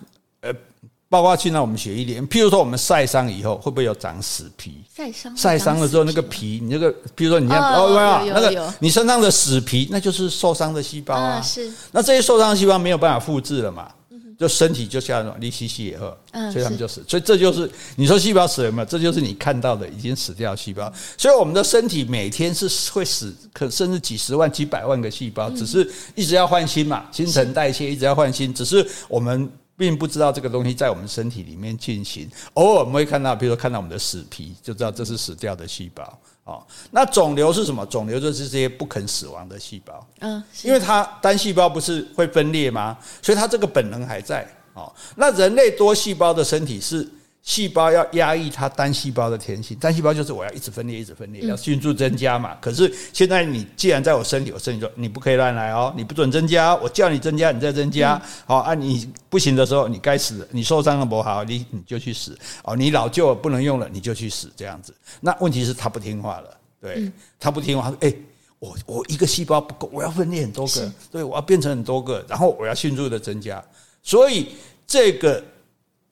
[1.11, 1.21] 呃。
[1.21, 4.81] 包括去那我们血液里，譬如说我们晒伤以后，会不会有长死皮？
[4.95, 11.41] 晒伤晒伤的时候，那个皮，你那个，譬如说你要哦，有没有那个你身上的死皮，那就是受伤的细胞啊。
[11.41, 11.69] 是。
[11.91, 13.91] 那这些受伤的细胞没有办法复制了嘛？
[14.39, 16.17] 就身体就像利息息以后，
[16.51, 17.03] 所以他们就死。
[17.07, 18.85] 所以这就是你说细胞死了没有？
[18.85, 20.91] 这就是你看到的已经死掉细胞。
[21.17, 29.47] 所以我们的身体每天是会死，可甚至几十万、几百万个细胞，只是一直要换新嘛，新陈代谢一直要换新，只是我们。
[29.81, 36.19] 并不知道这个东西在我们身体里面进行，偶尔我们会看到，比如说看到我们的死皮，就知道这是死掉的细胞。
[36.43, 37.83] 哦，那肿瘤是什么？
[37.87, 40.07] 肿瘤就是这些不肯死亡的细胞。
[40.19, 42.95] 嗯，因为它单细胞不是会分裂吗？
[43.23, 44.47] 所以它这个本能还在。
[44.75, 47.09] 哦，那人类多细胞的身体是。
[47.43, 52.55] 细胞要压抑它单细胞的天性，单细胞就是我要一直分裂，一直分裂，要迅速增加嘛。
[52.61, 58.21] 可是现在你既然在我身体，我身体说你不可以乱来哦，你不准增加，我叫你增加，你再增加。
[58.45, 62.37] 好啊，你不行的时候，你该死，你受伤了不好，你你就去死。
[62.63, 64.93] 哦，你老旧不能用了，你就去死，这样子。
[65.19, 68.13] 那问题是它不听话了，对，他不听话，说哎，
[68.59, 73.63] 我我一个细胞不够，我要分裂很多个，对，我要变成很多个，然后我要迅速的增加，
[74.03, 74.49] 所以
[74.85, 75.43] 这个。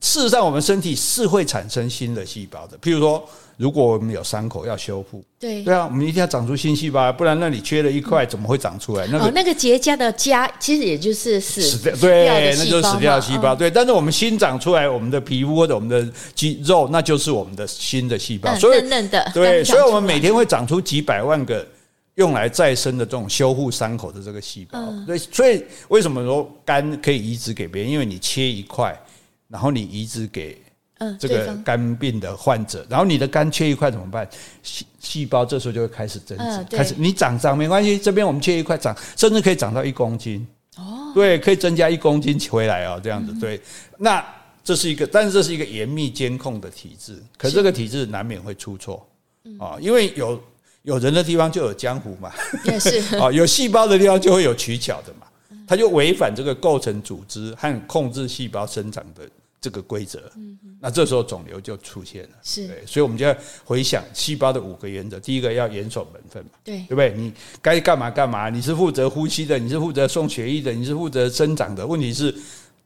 [0.01, 2.77] 事实上，我们身体是会产生新的细胞的。
[2.77, 9.05] 譬如说，如果我们有伤口要修复，对对啊，我们一定要长出新细胞，不然那里缺了一块，怎么会长出来？
[9.07, 13.53] 那个、哦、那个结痂的痂，其实也就是死死掉，对，那就是死掉的细胞。
[13.53, 18.55] 对，但是我们新长出来，我们的皮肤或者我们的肌肉，那就是我们的新的细胞。
[18.55, 21.67] 所以嫩嫩的，对，所以我们每天会长出几百万个
[22.15, 24.79] 用来再生的这种修复伤口的这个细胞。
[25.05, 27.91] 所以，所以为什么说肝可以移植给别人？
[27.91, 28.97] 因为你切一块。
[29.49, 30.61] 然后你移植给
[31.19, 34.27] 这个肝病的患者，然后你的肝缺一块怎么办？
[34.63, 40.45] 细细胞这时候就会开始增殖，开始你长长没关系，这边我们切一块长，甚至可以长到一公斤。
[40.77, 43.59] 哦，对，可以增加一公斤回来哦，这样子对。
[43.97, 44.23] 那
[44.63, 49.05] 这是一个，但是这是一个严密监控的体制，可是这个体制难免会出错
[49.57, 50.41] 啊，因为有
[50.83, 52.31] 有人的地方就有江湖嘛，
[52.65, 52.99] 也是。
[53.17, 55.25] 啊， 有细胞的地方就会有取巧的嘛，
[55.65, 59.27] 它就违反这个构成组织和控制细胞生长的
[59.61, 60.31] 这个规则，
[60.79, 63.35] 那这时候肿瘤就出现了，是，所以我们就要
[63.65, 67.13] 回想细胞的五个原则，第一个要严守本分嘛，对，对不对？
[67.13, 72.33] 你该干嘛干嘛，你是负责呼吸的，你是负责送血液的，你是负责生长的，问题是。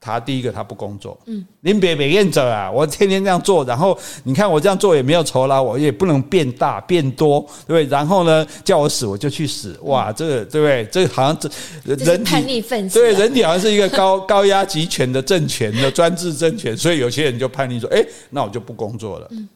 [0.04, 7.84] 他第一个他不工作，嗯，您别别验者啊，我天天这样做，然后你看我这样做也没有酬劳，我也不能变大变多，对不对？
[7.86, 10.84] 然后呢，叫我死我就去死，哇，这个对不对？
[10.92, 11.48] 这个好像这
[11.86, 19.26] 人体叛逆分子，对，人体好像是一个高 高压集权的政权的专制政权，所以有些人就叛逆说，哎，那我就不工作了。
[19.30, 19.48] 嗯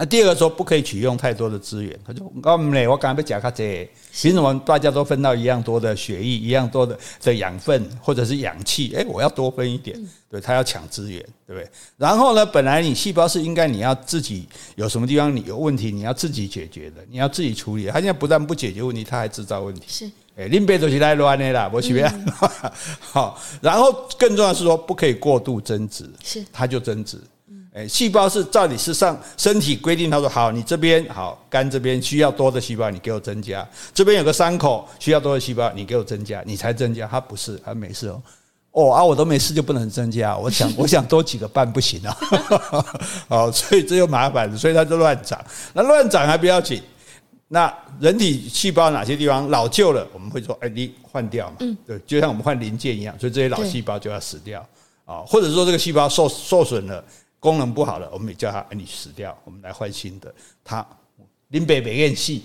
[0.00, 8.94] 那第二个说不可以取用太多的资源，他就我们我刚才被讲卡这，凭什么大家都分到一样多的血液，一样多的的养分 或者是氧气？
[8.96, 9.94] 哎，我要多分一点，
[10.30, 11.70] 对，他要抢资源，对不对？
[11.98, 17.84] 然后呢，本来你细胞是应该你要自己有什么地方你有问题，你要自己解决的，你要自己处理。
[17.88, 19.82] 他现在不但不解决问题，他还制造问题。
[19.86, 22.10] 是，哎，林北都是来乱的啦，我随便。
[23.00, 27.20] 好， 然后更重要是说不可以过度增殖，是，他就增殖。
[27.72, 33.64] 诶，细胞是照理是上身体规定，他说好，你这边好肝这边需要多的细胞，你给我增加；
[33.94, 37.06] 这边有个伤口需要多的细胞，你给我增加，你才增加。
[37.06, 38.20] 他不是，他没事哦。
[38.72, 40.36] 哦啊，我都没事就不能增加。
[40.36, 42.16] 我想，我想多几个半不行啊。
[43.28, 45.40] 哦，所以这就麻烦，所以它就乱长。
[45.72, 46.82] 那乱长还不要紧。
[47.46, 51.56] 那人体细胞哪些地方老旧了，我们会说，哎，你换掉嘛。
[51.60, 54.64] 嗯，对，就像我们换零件一样，所以这些老细胞就要死掉
[55.04, 57.04] 啊，或者说这个细胞受受损了。
[57.40, 60.32] 功能不好了，我们也叫他，哎，你死掉，我们来换新的。
[60.62, 60.86] 他
[61.48, 62.44] 林北北演戏，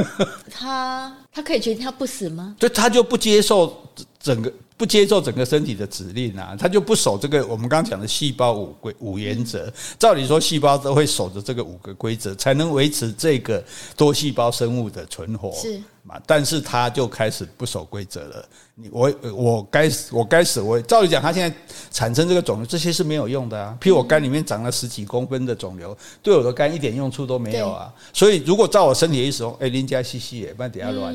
[0.50, 2.56] 他他可以决定他不死吗？
[2.58, 3.84] 所以他就不接受
[4.18, 4.50] 整个。
[4.76, 9.72] 不接受整个身体的指令啊，他就不守这个我们刚刚讲的细胞五规五原则。
[9.98, 13.64] 照理说，细胞都会守着这个五个规则，才能维持这个
[13.96, 15.50] 多细胞生物的存活。
[15.52, 16.20] 是嘛？
[16.26, 18.48] 但是他就开始不守规则了。
[18.74, 20.78] 你我我该死我该死我。
[20.82, 21.56] 照理讲，他现在
[21.90, 23.74] 产生这个肿瘤，这些是没有用的啊。
[23.80, 27.90] 譬如我肝里面长了十几公分的肿瘤，对我的肝一点用处都没有啊。
[28.12, 31.14] 所以如果照我身体的意思说，哎，林家细细的，不然等下乱。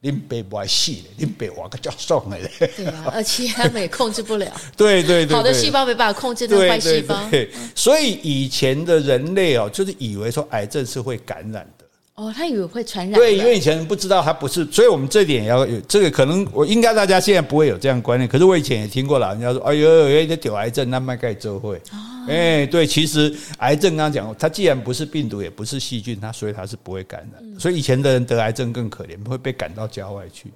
[0.00, 2.50] 林北不爱死的，林北我个叫爽的嘞。
[2.58, 4.50] 对啊，而且他们也控制不了。
[4.74, 7.28] 对对对，好的细胞没办法控制那坏细胞。
[7.74, 11.79] 所以以前的人类哦，就是以为说癌症是会感染的。
[12.20, 13.18] 哦，他以为会传染。
[13.18, 18.28] 对，因为以前不知道他不是，所以我们这点也要有这个可能，我应该大家现在不会有这样观念。
[18.28, 27.58] 可是我以前也听过老人家说：“哎呦，有点得癌症，那麦盖就会。”哦，哎，对，其实癌症刚刚讲，它既然不是病毒，也不是细菌，它所以它是不会感染。
[27.58, 30.52] 所以以前的人得癌症更可怜，会被赶到郊外去。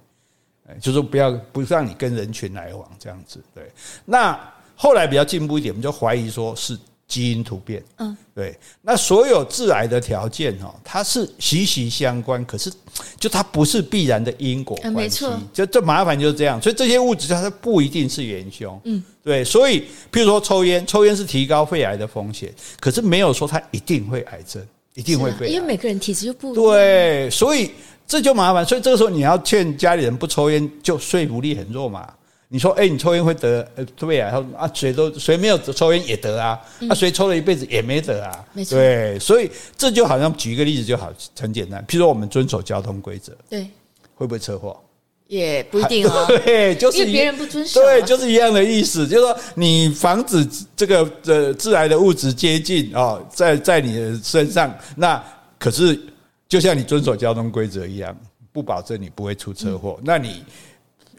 [0.69, 3.43] 哎，就是不要不让你跟人群来往这样子。
[3.55, 3.63] 对，
[4.05, 4.39] 那
[4.75, 6.77] 后来比较进步一点，我们就怀疑说是。
[7.07, 12.71] 基因突变，嗯，对，那所有致癌的条件哈，它是息息相关，可是
[13.19, 19.81] 就它不是必然的因果关系，没错，就这麻烦就是这样，所以这些物质它不一定是元凶，嗯，对，所以
[20.11, 27.69] 譬如说抽烟，抽烟是提高肺癌的风险，可是没有说它一定会癌症，一定会肺癌，因为每个人体质就不对，所以
[28.07, 32.11] 这就麻烦，所以这个时候你要劝家里人不抽烟，就说服力很弱嘛。
[32.55, 34.31] 你说，哎，你抽烟会得呃对啊？
[34.31, 41.83] 他说啊，谁都谁没有抽烟也得啊，啊，谁抽了一辈子也没得啊，没错，对，所以这就好像举一个例子就好，很简单。
[41.85, 43.67] 譬如说，我们遵守交通规则，对，
[44.15, 44.81] 会不会车祸？
[45.27, 50.47] 也不一定哦， 对，就是别人不遵守，对，就是一样的意思，就是说你防止
[50.77, 55.21] 这个呃致癌的物质接近哦，在在你的身上，那
[55.59, 55.99] 可是
[56.47, 58.17] 就像你遵守交通规则一样，
[58.53, 60.41] 不保证你不会出车祸，那你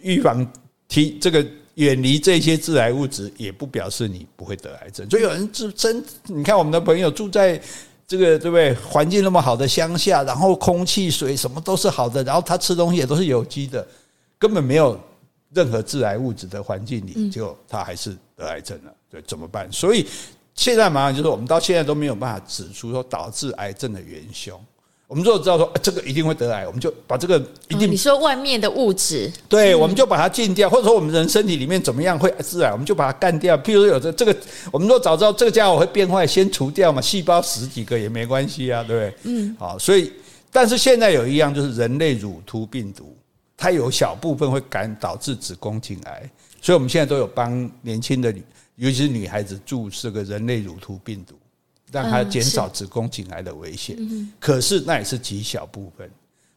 [0.01, 0.51] 预防。
[0.89, 5.09] 提这个远离这些致癌物质，也不表示你不会得癌症。
[5.11, 7.61] 所以有人自真，你看我们的朋友住在
[8.07, 8.73] 这个对不对？
[8.75, 13.87] 环境那么好的乡下，然后空气、水什么都是好的，然后他吃东西也都是有机的，
[14.39, 14.99] 根本没有
[15.53, 18.95] 任何致癌物质的环境里，结果他还是得癌症了。
[19.11, 19.71] 对，怎么办？
[19.73, 20.07] 所以
[20.55, 24.59] 现在马上就是我们到现在都没有办法指出说导致癌症的元凶。
[25.09, 27.39] 我们如果知道说这个一定会得癌，我们就把这个
[27.69, 33.57] 一定你说外面的物质，对，我们就把它禁掉，或者说我们人身体里面怎么样会致癌，我们就把它干掉。
[33.59, 34.37] 譬如说有这这个，
[34.73, 39.33] 我们说早知道这个家伙会变坏，先除掉嘛，细胞死几个也没关系啊，对不对？
[39.33, 40.13] 嗯，好，所以
[40.51, 43.17] 但是现在有一样就是人类乳突病毒，
[43.57, 46.29] 它有小部分会感导致子宫颈癌，
[46.61, 48.43] 所以我们现在都有帮年轻的女，
[48.75, 51.37] 尤其是女孩子注射个人类乳突病毒。
[51.97, 53.97] 让它减少子宫颈癌的危险，
[54.39, 56.11] 可是那也是极小部分。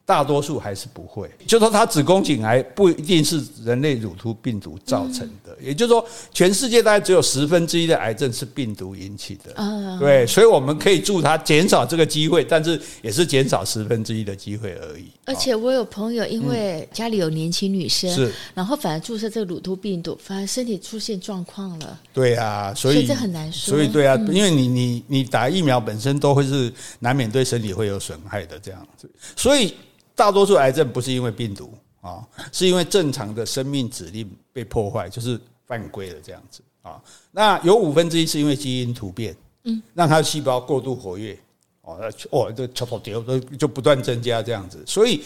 [0.09, 6.03] 大多数还是不会，就说它子宫颈癌不一定是人类乳突病毒造成的，也就是说，
[6.33, 9.53] 全世界大概只有十分之一的癌症是病毒引起的。
[9.99, 15.11] 对，所以我们可以祝他减少这个机会，但是也是减少十分之一的机会而已。
[15.25, 21.99] 而且我有朋友，因为家里有年轻女生，是，然后反而注射这个乳突病毒，反而身体出现状况了。
[22.11, 23.75] 对啊，所以这很难说。
[23.75, 29.75] 所以对啊，因为你你你打疫苗本身都会是难免对身体会有损害的这样子，所以。
[30.19, 37.01] 大多数癌症不是因为病毒啊，是因为正常的生命指令被破坏，就是犯规了这样子啊。
[37.31, 41.39] 那有五分之一是因为基因突变，嗯，让它的细胞过度活跃，
[41.83, 41.97] 哦，
[42.31, 44.83] 哦，这超跑丢都就不断增加这样子。
[44.85, 45.23] 所以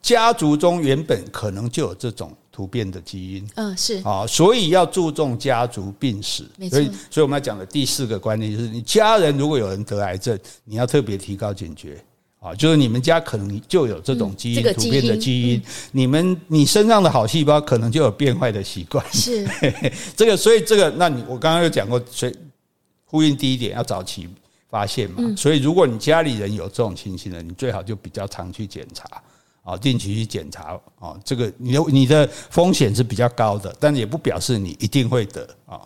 [0.00, 6.44] 家族中原本可能就有这种突变的基因，嗯，是啊，所以要注重家族病史。
[6.68, 12.04] 所以，所以我们要讲的第四个观念就是，你家人如果有人得癌症，你要特别提高警觉。
[12.42, 15.62] 啊，就是你们家可能就有这种基因突变的基因，
[15.92, 19.04] 你们你身上的好细胞可能就有变坏的习惯。
[19.14, 19.46] 是
[20.16, 22.36] 这个，所以这个，那你我刚刚有讲过，所以
[23.04, 24.28] 呼应第一点要早期
[24.68, 25.22] 发现嘛。
[25.36, 29.06] 所以如果你家里人有这种情形的，你最好就比较常去检查
[29.62, 31.16] 啊，定期去检查啊。
[31.24, 35.80] 这个你的你的风险是比较高的，但也不表示你一定会得啊，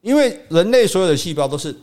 [0.00, 1.76] 因为人类所有的细胞都是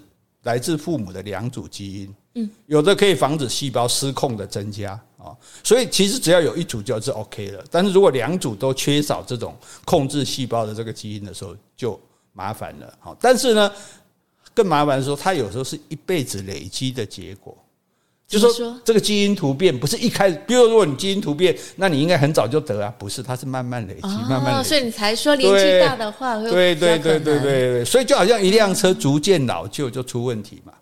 [0.45, 2.15] 来自父母的两组基因。
[2.37, 5.31] 嗯，有的可以防止细胞失控的增加啊，
[5.63, 7.63] 所以其实只要有一组就是 OK 了。
[7.71, 11.97] 但是如果两组都缺少这种控制细胞的这个基因的时候，就
[12.33, 12.93] 麻烦了。
[12.99, 13.71] 好，但是呢，
[14.53, 17.57] 更麻烦的时候，它有时候是一辈子累积的结果。
[18.27, 23.21] 就说，这个基因突变不是一开始，比如如果你基因突变，那你应该很早就得啊，不是？
[23.21, 24.69] 它是慢慢累积，慢慢累积。
[24.69, 30.73] 所以你才说年纪大的话，对对对对对对，所以就好像一辆车逐渐老旧就出问题嘛。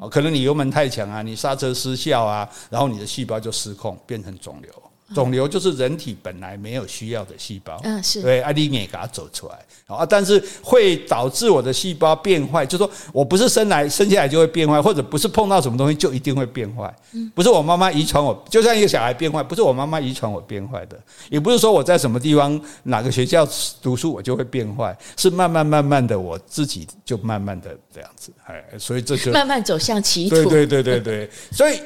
[0.00, 4.70] 哦，可能你油门太强啊，你刹车失效啊，然后你的细胞就失控，变成肿瘤。
[5.14, 8.22] 肿瘤就是人体本来没有需要的细胞，嗯，是。
[8.22, 9.54] 对，啊，你也给它走出来。
[9.86, 20.96] 啊，但是会导致我的细胞变坏，就是说我不是生来生下来就会变坏，或者不是碰到什么东西就一定会变坏，嗯，不是我妈妈遗传我，就像一个小孩变坏，不是我妈妈遗传我变坏的，
[21.28, 23.44] 也不是说我在什么地方哪个学校
[23.82, 31.80] 读书我就会变坏，是慢慢慢慢的我自己就慢慢的这样子，哎，所以这就慢慢走向歧途，对对对对对，所以。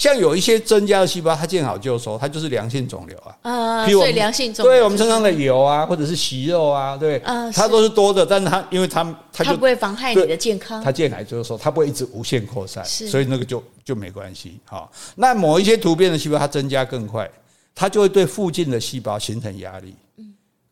[0.00, 3.36] 像有一些增加的细胞，它见好就收，它就是良性肿瘤啊。
[3.42, 7.18] 啊，所以良性肿瘤，对我们身上的油啊，或者是息肉啊，对，
[7.52, 14.58] 它都是多的，但是它因为它它就它不会妨害你的健康，它见好就是说它不会一直无限扩散，所以那个就就没关系。
[14.64, 17.30] 好，那某一些突变的细胞它增加更快，
[17.74, 19.94] 它就会对附近的细胞形成压力，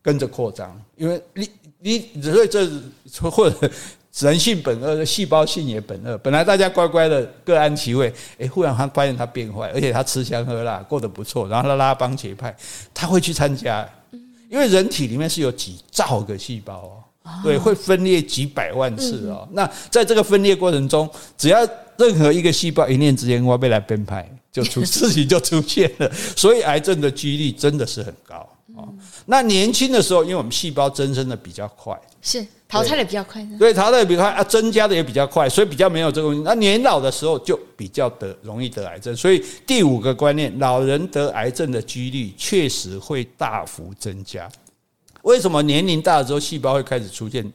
[0.01, 2.67] 跟着扩张，因为你你所以这
[3.29, 3.69] 或者。
[4.17, 6.17] 人性本恶，细胞性也本恶。
[6.17, 12.55] 本来大家乖乖的各安其位，诶，忽然他发现他变坏，而且他吃香喝辣，过得不错，然后他拉帮结派，
[12.93, 13.87] 他会去参加，
[14.49, 16.73] 因为人体里面是有几兆个细胞
[17.23, 19.47] 哦，对，会分裂几百万次哦。
[19.51, 21.59] 那在这个分裂过程中，只要
[21.97, 26.11] 任何一个细胞一念之间，我被来编排，就出 事情就出现了。
[26.35, 28.37] 所以癌症的几率真的是很高
[28.75, 28.89] 哦。
[29.27, 32.45] 那年轻的时候，因为我们细胞增生的比较快，是。
[32.67, 36.43] 淘汰的比较快，对，淘汰的比较快啊，增加的也比较快，所以比较没有这个问题。
[36.43, 44.47] 那年老的时候就比较得容易得癌症，所以第五个观念，老人得癌症的几率确实会大幅增加。
[45.23, 47.51] 为什么年龄大了之后细胞会开始出现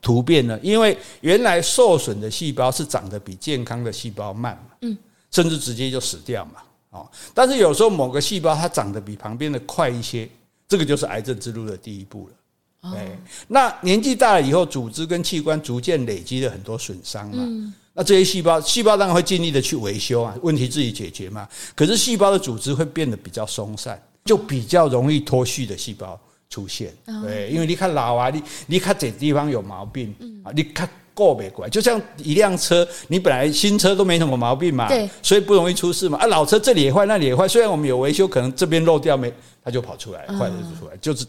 [0.00, 0.56] 突变呢？
[0.62, 4.96] 因为原来受损的细胞是长得比健康的细胞慢嘛，嗯，
[5.32, 10.28] 甚至直接就死掉嘛，哦，但是有时候某个细胞它长得比旁边的快一些，
[10.68, 12.34] 这个就是癌症之路的第一步了。
[12.82, 13.18] 哎，
[13.48, 17.72] 那年纪大了以后，组织跟器官逐渐累积了很多损伤嘛。
[17.94, 21.48] 那这些细胞，细胞当然会尽力的去维修啊，问题自己解决嘛。
[21.74, 26.18] 可是细胞的组织会变得比较松散，就比较容易脱序的细胞
[26.50, 26.92] 出现。
[27.22, 30.14] 对，因为你看老啊，你你看这地方有毛病
[30.44, 30.88] 啊，你看。
[31.14, 36.18] 过没过来，就像一辆车，你本来新车都没什么毛病嘛，对，所以不容易出事嘛。
[36.18, 39.32] 啊，老车这里也坏，那里也坏，虽然我们有维修，可能这边漏掉没，
[39.64, 40.96] 它就跑出来，坏的就出来。
[41.00, 41.26] 就是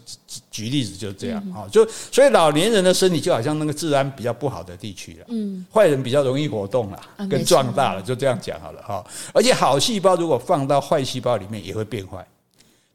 [0.50, 9.04] 举例子就是这样啊，就所以老年人的身体就好像那个治安比较不好的地区了，嗯，坏人比较容易活动了，跟壮大了，就这样讲好了哈。
[9.34, 12.26] 而且好细胞如果放到坏细胞里面也会变坏，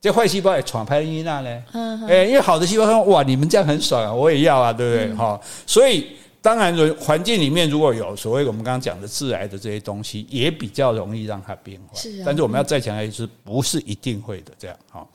[0.01, 5.15] 这坏细胞也闯拍音那呢，嗯，哎，因为好的细胞说哇，你们这样很爽啊，我也要啊，对不对？
[5.15, 6.07] 哈，所以。
[6.49, 12.01] 当然，环境里面如果有所谓我们刚刚讲的致癌的这些东西，也比较容易让它变坏。
[12.01, 14.75] 是啊，但是我们要再强调一次，不是一定会的这样。
[14.91, 15.07] 好，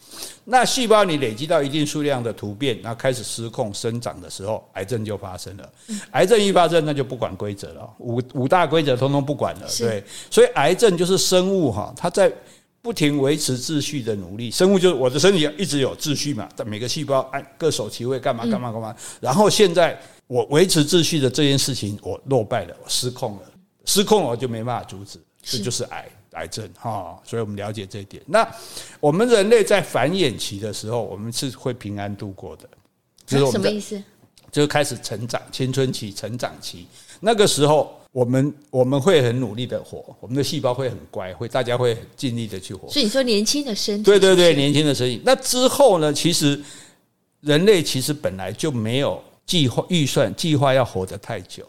[0.45, 5.67] 那细胞你累积到一定数量的突变，那开始失控生长的时候，癌症就发生了。
[6.11, 9.67] 癌症一发生，那就不管规则了，五五大规则通通不管了。
[9.79, 12.31] 对，所以癌症就是生物哈，它在
[12.83, 14.51] 不停维持秩序的努力。
[14.51, 18.95] 生物就是我的身体一直有秩序嘛，每个细胞按各守其位，干嘛干嘛干嘛。
[19.19, 23.41] 然后现在我维持秩序的这件事情，我落败了，我失控了，
[23.85, 27.19] 失控了我就没办法阻止，这就是癌癌症哈。
[27.23, 28.21] 所以我们了解这一点。
[28.25, 28.47] 那
[28.99, 32.67] 我们人类在繁衍期的时候，我们是会平安度过的。
[33.25, 34.01] 就是什么意思？
[34.51, 36.87] 就开始成长，青春期、成长期，
[37.19, 37.97] 那个时候。
[38.13, 42.87] 我们我们会很努力的活，我们的细胞会很乖，会大家会很尽力的去活。
[42.87, 45.19] 所以你说年轻的身体，对对对，年轻的身体。
[45.25, 46.13] 那之后呢？
[46.13, 46.61] 其实
[47.41, 51.63] 人类其实本来就没有计划、预算、计划要活得太久。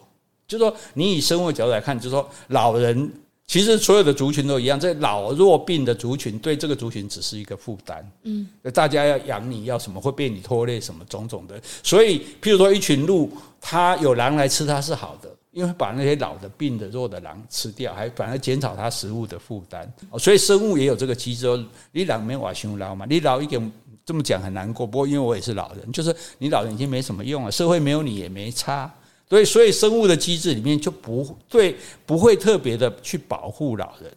[0.47, 3.11] 就是说，你以生物角度来看，就是说，老人
[3.47, 8.11] 其实所有的族群都一样，这老弱病的族群对这个族群只是一个负担。
[8.23, 11.59] 嗯，大家要养你要什么会被你拖累什么种种的。
[11.83, 15.29] 所以，譬如说一群鹿，它有狼来吃，它是好的。
[15.51, 19.89] 因为把那些老的、病的、弱的狼吃掉，还反而减少它食物的负担。
[20.19, 21.47] 所以生物也有这个机制。
[21.93, 23.05] 你老没瓦熊老嘛？
[23.09, 23.71] 你老一点
[24.05, 24.85] 这么讲很难过。
[24.85, 28.89] 不过因为我也是老人，就是你老人已经没什么用了，社会没有你也没差。
[29.27, 31.75] 所以，所以生物的机制里面就不对，
[32.05, 34.11] 不会特别的去保护老人。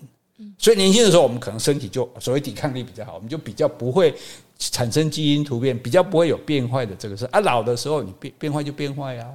[0.59, 4.15] 所以年轻的时候，我们可能身体就所谓抵抗力比较好，我们就比较不会
[4.59, 7.25] 产生基因突变，比较不会有变坏的这个事。
[7.33, 9.27] 啊，老的时候你变变坏就变坏呀。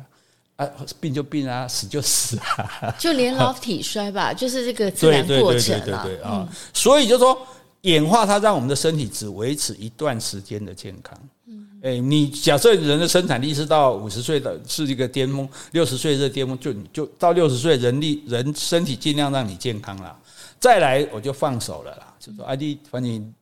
[0.55, 6.03] 啊，病就病啊，死就死啊，就连老体衰吧，就是这个自然过程了。
[6.05, 7.35] 对啊，所以就说
[7.83, 11.17] 演化它让我们的身体只维持一段时间的健康。
[11.47, 20.17] 嗯，哎，你假设人的生产力是到五十岁的是一个巅峰，六十岁是巅峰，就你就到六十岁，人力人身体尽量让你健康啦，
[20.59, 23.33] 再来我就放手了啦，就说啊，你反正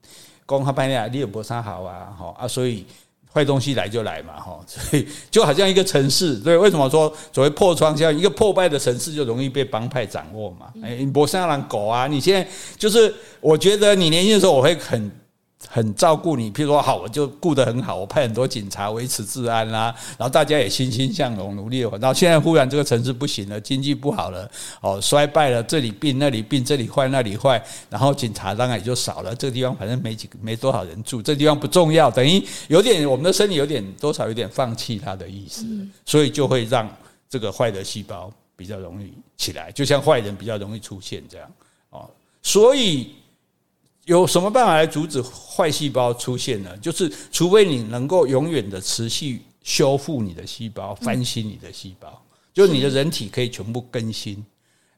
[0.45, 2.85] 公他半夜你也不啥好啊，好啊，所以。
[3.33, 8.19] 坏东西来就来嘛，哈， 所以就好像一个城市，对，为什么说所谓破窗效应？
[8.19, 10.67] 一个破败的城市就容易被帮派掌握嘛。
[10.83, 12.45] 哎，你不像狼狗啊，你现在
[12.77, 15.11] 就是，我觉得你年轻的时候我会很。
[15.67, 21.89] 很照顾你，譬如说好，我就顾得很好，我派很多警察维持治安啦，然后大家也欣欣向荣，努力的。
[21.99, 24.49] 然后现在忽然这个城市不行了，经济不好了，
[24.81, 29.33] 哦，衰败了，这里病那里病，这里坏那里坏，然后警察当然也就少了。
[29.35, 35.65] 这个地方反正没几个，没多少人住，这个地方不重要，等于有点我们的身体有点多少有点放弃它的意思，
[36.05, 36.89] 所以就会让
[37.29, 41.49] 这个坏的细胞比较容易起来，就像坏人比较容易出现这样
[41.91, 42.09] 哦，
[42.41, 43.15] 所以。
[44.05, 46.75] 有什么办法来阻止坏细胞出现呢？
[46.77, 52.21] 就是除非你能够永远的持续修复你的细胞，翻新你的细胞，
[52.53, 54.43] 就是你的人体可以全部更新，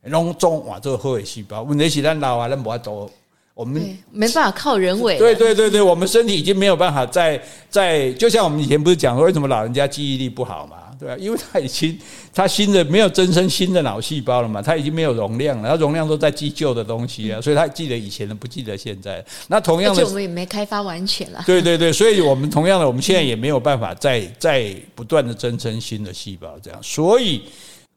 [0.04, 3.12] 弄中哇，这个坏细胞，问题是咱老啊，咱无法走，
[3.54, 5.18] 我们没办法靠人为。
[5.18, 10.78] 对对对对，我们身体已经没有办法再再，就像我们以前不是讲说，为什么老人家记忆力不好嘛？
[11.04, 12.00] 对啊，因为他已经
[12.34, 19.24] 他新的没有增生新的脑细胞了嘛，他已经没有容量了，他容量都在记旧的东西啊，所以他记得以前的，不记得现在。
[19.48, 21.44] 那同样的，我们也没开发完全了。
[21.46, 27.42] 对对对，所以我们同样的，我们现在也没有办法再再不断的增生新的细胞，这样，所以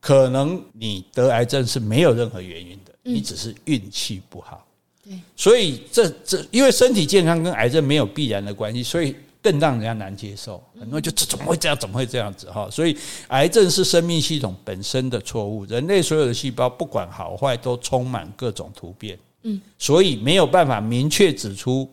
[0.00, 4.66] 可能你得癌症是没有任何原因的，你只是运气不好。
[5.04, 9.14] 对，所以这这因为身体健康跟癌症没有必然的关系，所以。
[9.46, 11.78] 更让人家难接受，很多人就这怎么会这样？
[11.78, 12.50] 怎么会这样子？
[12.50, 15.64] 哈，所以癌症是生命系统本身的错误。
[15.66, 19.16] 人类所有的细胞不管好坏，都充满各种突变。
[19.42, 21.88] 嗯，所以没有办法明确指出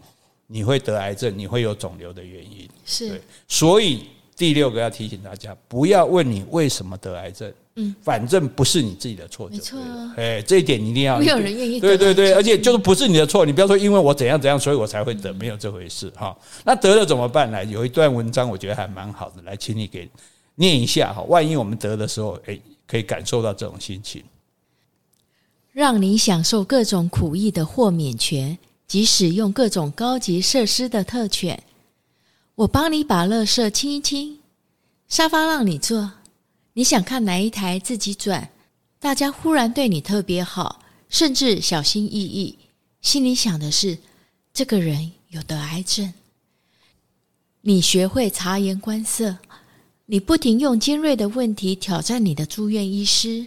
[0.48, 2.68] 你会得癌症，你会有肿瘤的原因。
[2.86, 7.54] 是，所以第六个要提醒大家，不要问你为什么得癌症。
[7.76, 9.80] 嗯，反正不是你自己的错，没错。
[10.16, 11.18] 哎，这一点你一定要。
[11.18, 11.80] 没有人愿意。
[11.80, 16.38] 对对对，而且就是不是你的错，你不要说因为我怎样怎样，所以我才会得，没有这回事哈。
[16.64, 17.50] 那得了怎么办？
[17.50, 20.08] 呢，有一段文章我觉得还蛮好的，来，请你给
[20.54, 21.24] 念一下哈。
[21.24, 24.24] 万一我们得的时候，哎，可以感受到这种心情。
[25.72, 28.56] 让你享受各种苦役的豁免权
[28.86, 31.64] 及使用各种高级设施的特权。
[32.54, 34.38] 我帮你把垃圾清一清，
[35.08, 36.12] 沙发让你坐。
[36.76, 38.50] 你想看哪一台自己转，
[39.00, 42.58] 大家忽然对你特别好，甚至小心翼翼，
[43.00, 44.00] 心里想的是
[44.52, 46.12] 这个人有得癌症。
[47.62, 49.38] 你学会察言观色，
[50.08, 53.46] 你不停用尖锐的问题挑战你的住院医师，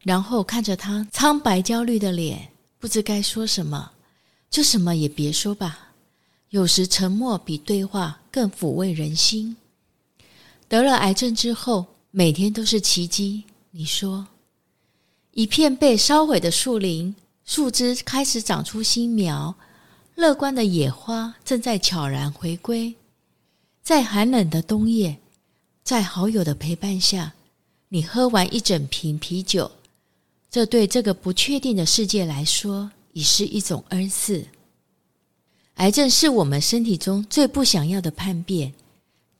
[0.00, 3.92] 然后看着他苍白焦虑的脸，不知该说什么，
[4.50, 5.92] 就什么也别说吧。
[6.50, 9.56] 有时沉默比对话更抚慰人心。
[10.68, 11.86] 得了癌症之后。
[12.12, 13.44] 每天都是奇迹。
[13.70, 14.26] 你说，
[15.32, 19.54] 一片被烧毁的树林，树枝开始长出新苗，
[20.16, 22.94] 乐观的野花正在悄然回归。
[23.82, 25.18] 在寒冷的冬夜，
[25.84, 27.32] 在好友的陪伴下，
[27.88, 29.70] 你喝完一整瓶啤酒。
[30.50, 34.44] 这对这个不确定的世界来说，已是一种恩赐。
[35.74, 38.74] 癌症是我们身体中最不想要的叛变，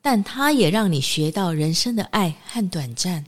[0.02, 3.24] 但它也让你学到人生的爱和短暂。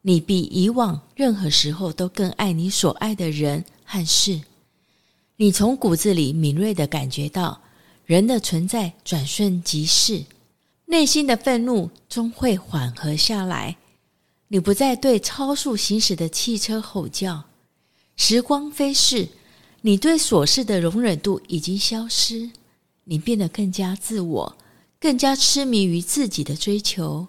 [0.00, 4.40] 你比以往任何时候都更爱你所爱的人和事。
[5.36, 7.60] 你从骨子里敏锐地感觉到，
[8.04, 10.24] 人的存在转瞬即逝，
[10.86, 13.76] 内心的愤怒终会缓和下来。
[14.48, 17.44] 你不再对超速行驶的汽车吼叫。
[18.16, 19.28] 时光飞逝，
[19.80, 22.50] 你对琐事的容忍度已经消失。
[23.04, 24.56] 你变得更加自我，
[25.02, 27.26] 更加痴迷于自己的追求。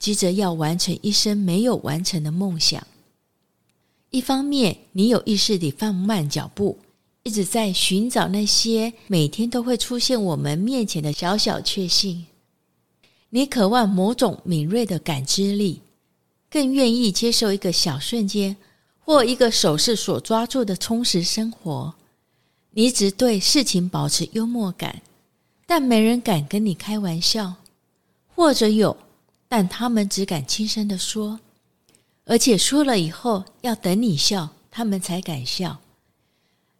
[0.00, 2.84] 急着要完成一生没有完成的梦想。
[4.10, 6.76] 一方面，你有意识地放慢脚步，
[7.22, 12.26] 一直在寻找那些每天都会出现我们面前的小小确幸。
[13.30, 15.80] 你渴望某种敏锐的感知力，
[16.50, 18.56] 更愿意接受一个小瞬间
[18.98, 21.94] 或一个手势所抓住的充实生活。
[22.72, 25.00] 你一直对事情保持幽默感，
[25.66, 27.54] 但没人敢跟你开玩笑，
[28.34, 28.96] 或者有。
[29.46, 31.38] 但他们只敢轻声地说，
[32.24, 35.78] 而且说了以后要等你笑，他们才敢笑。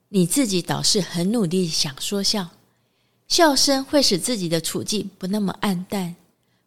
[0.09, 2.49] 你自己倒是很努力想说笑，
[3.29, 6.17] 笑声会使自己的处境不那么暗淡，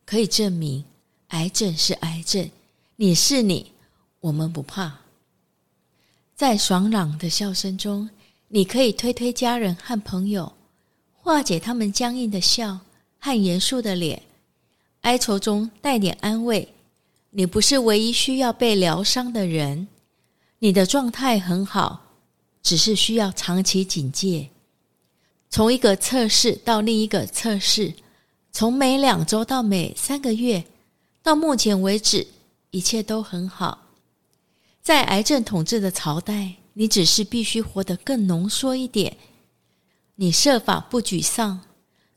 [0.05, 0.85] 可以证明
[1.29, 2.49] 癌症是癌症，
[2.95, 3.73] 你是你，
[4.21, 4.99] 我们不怕。
[6.35, 8.09] 在爽朗的笑声中，
[8.47, 10.53] 你可以推推家人和朋友，
[11.27, 12.79] 化解他们僵硬的笑
[13.19, 14.23] 和严肃的脸。
[15.01, 16.73] 哀愁中带点安慰，
[17.31, 19.89] 你不是唯一需要被疗伤的人，
[20.59, 22.01] 你的状态很好，
[22.63, 24.47] 只是需要长期警戒。
[25.49, 27.93] 从一个测试到另一个测试，
[28.53, 30.63] 从每两周到每三个月，
[31.21, 32.25] 到目前为止，
[32.71, 33.77] 一切都很好。
[34.81, 39.17] 在癌症统治的朝代，你只是必须活得更浓缩一点。
[40.17, 41.61] 你设法不沮丧。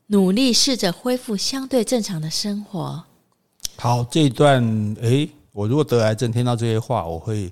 [0.07, 3.01] 努力试着恢复相对正常的生活。
[3.77, 4.61] 好，这一段，
[4.99, 7.49] 诶，我如果得癌症，听到这些话，我会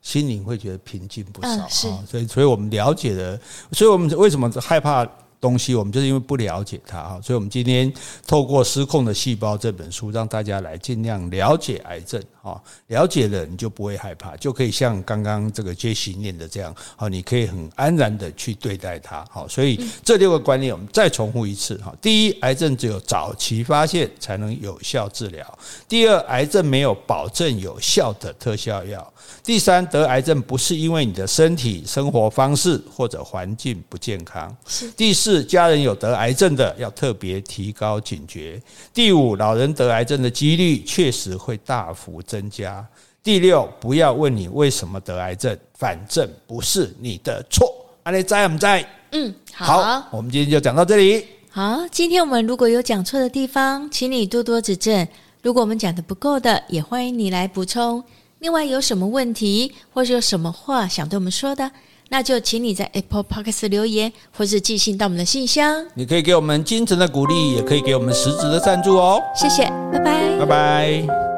[0.00, 1.48] 心灵会觉得平静不少。
[1.48, 3.36] 啊，是，所以，所以我们了解了，
[3.72, 5.04] 所以我们为什么害怕？
[5.46, 7.92] 东西我们就是因为不了解它哈，所以我们今天
[8.26, 19.24] 透过《失控的细胞》这本书，让大家来尽量了解癌症哈，了解了你就不会害怕，就可以像刚刚这个 Jesse 念的这样，好，你可以很安然的去对待它。
[19.30, 21.94] 好，所以这六个观念我们再重复一次哈。
[22.02, 25.44] 第一，癌症只有早期发现才能有效治疗；
[25.88, 29.12] 第二，癌症没有保证有效的特效药。
[29.42, 34.54] 第三，得癌症不是因为你的身体、生活方式或者环境不健康。
[34.96, 38.60] 第四，家人有得癌症的要特别提高警觉。
[38.92, 42.86] 第五，老人得癌症的几率确实会大幅增加。
[43.22, 47.74] 第六，不要问你为什么得癌症，反正不是你的错。
[48.04, 48.88] 阿你在不在？
[49.12, 51.26] 嗯，好，好，我们今天就讲到这里。
[51.50, 55.08] 好，今天我们如果有讲错的地方，请你多多指正。
[55.42, 58.02] 如果我们讲的不够的，也欢迎你来补充。
[58.40, 61.70] 另外有什么问题，或者有什么话想对我们说的，
[62.08, 65.84] 那就请你在 Apple Podcast 留言，或是寄信到我们的信箱。
[65.94, 69.20] 你可以给我们精神的鼓励，也可以给我们实质的赞助哦。
[69.34, 71.35] 谢谢，拜拜，拜拜。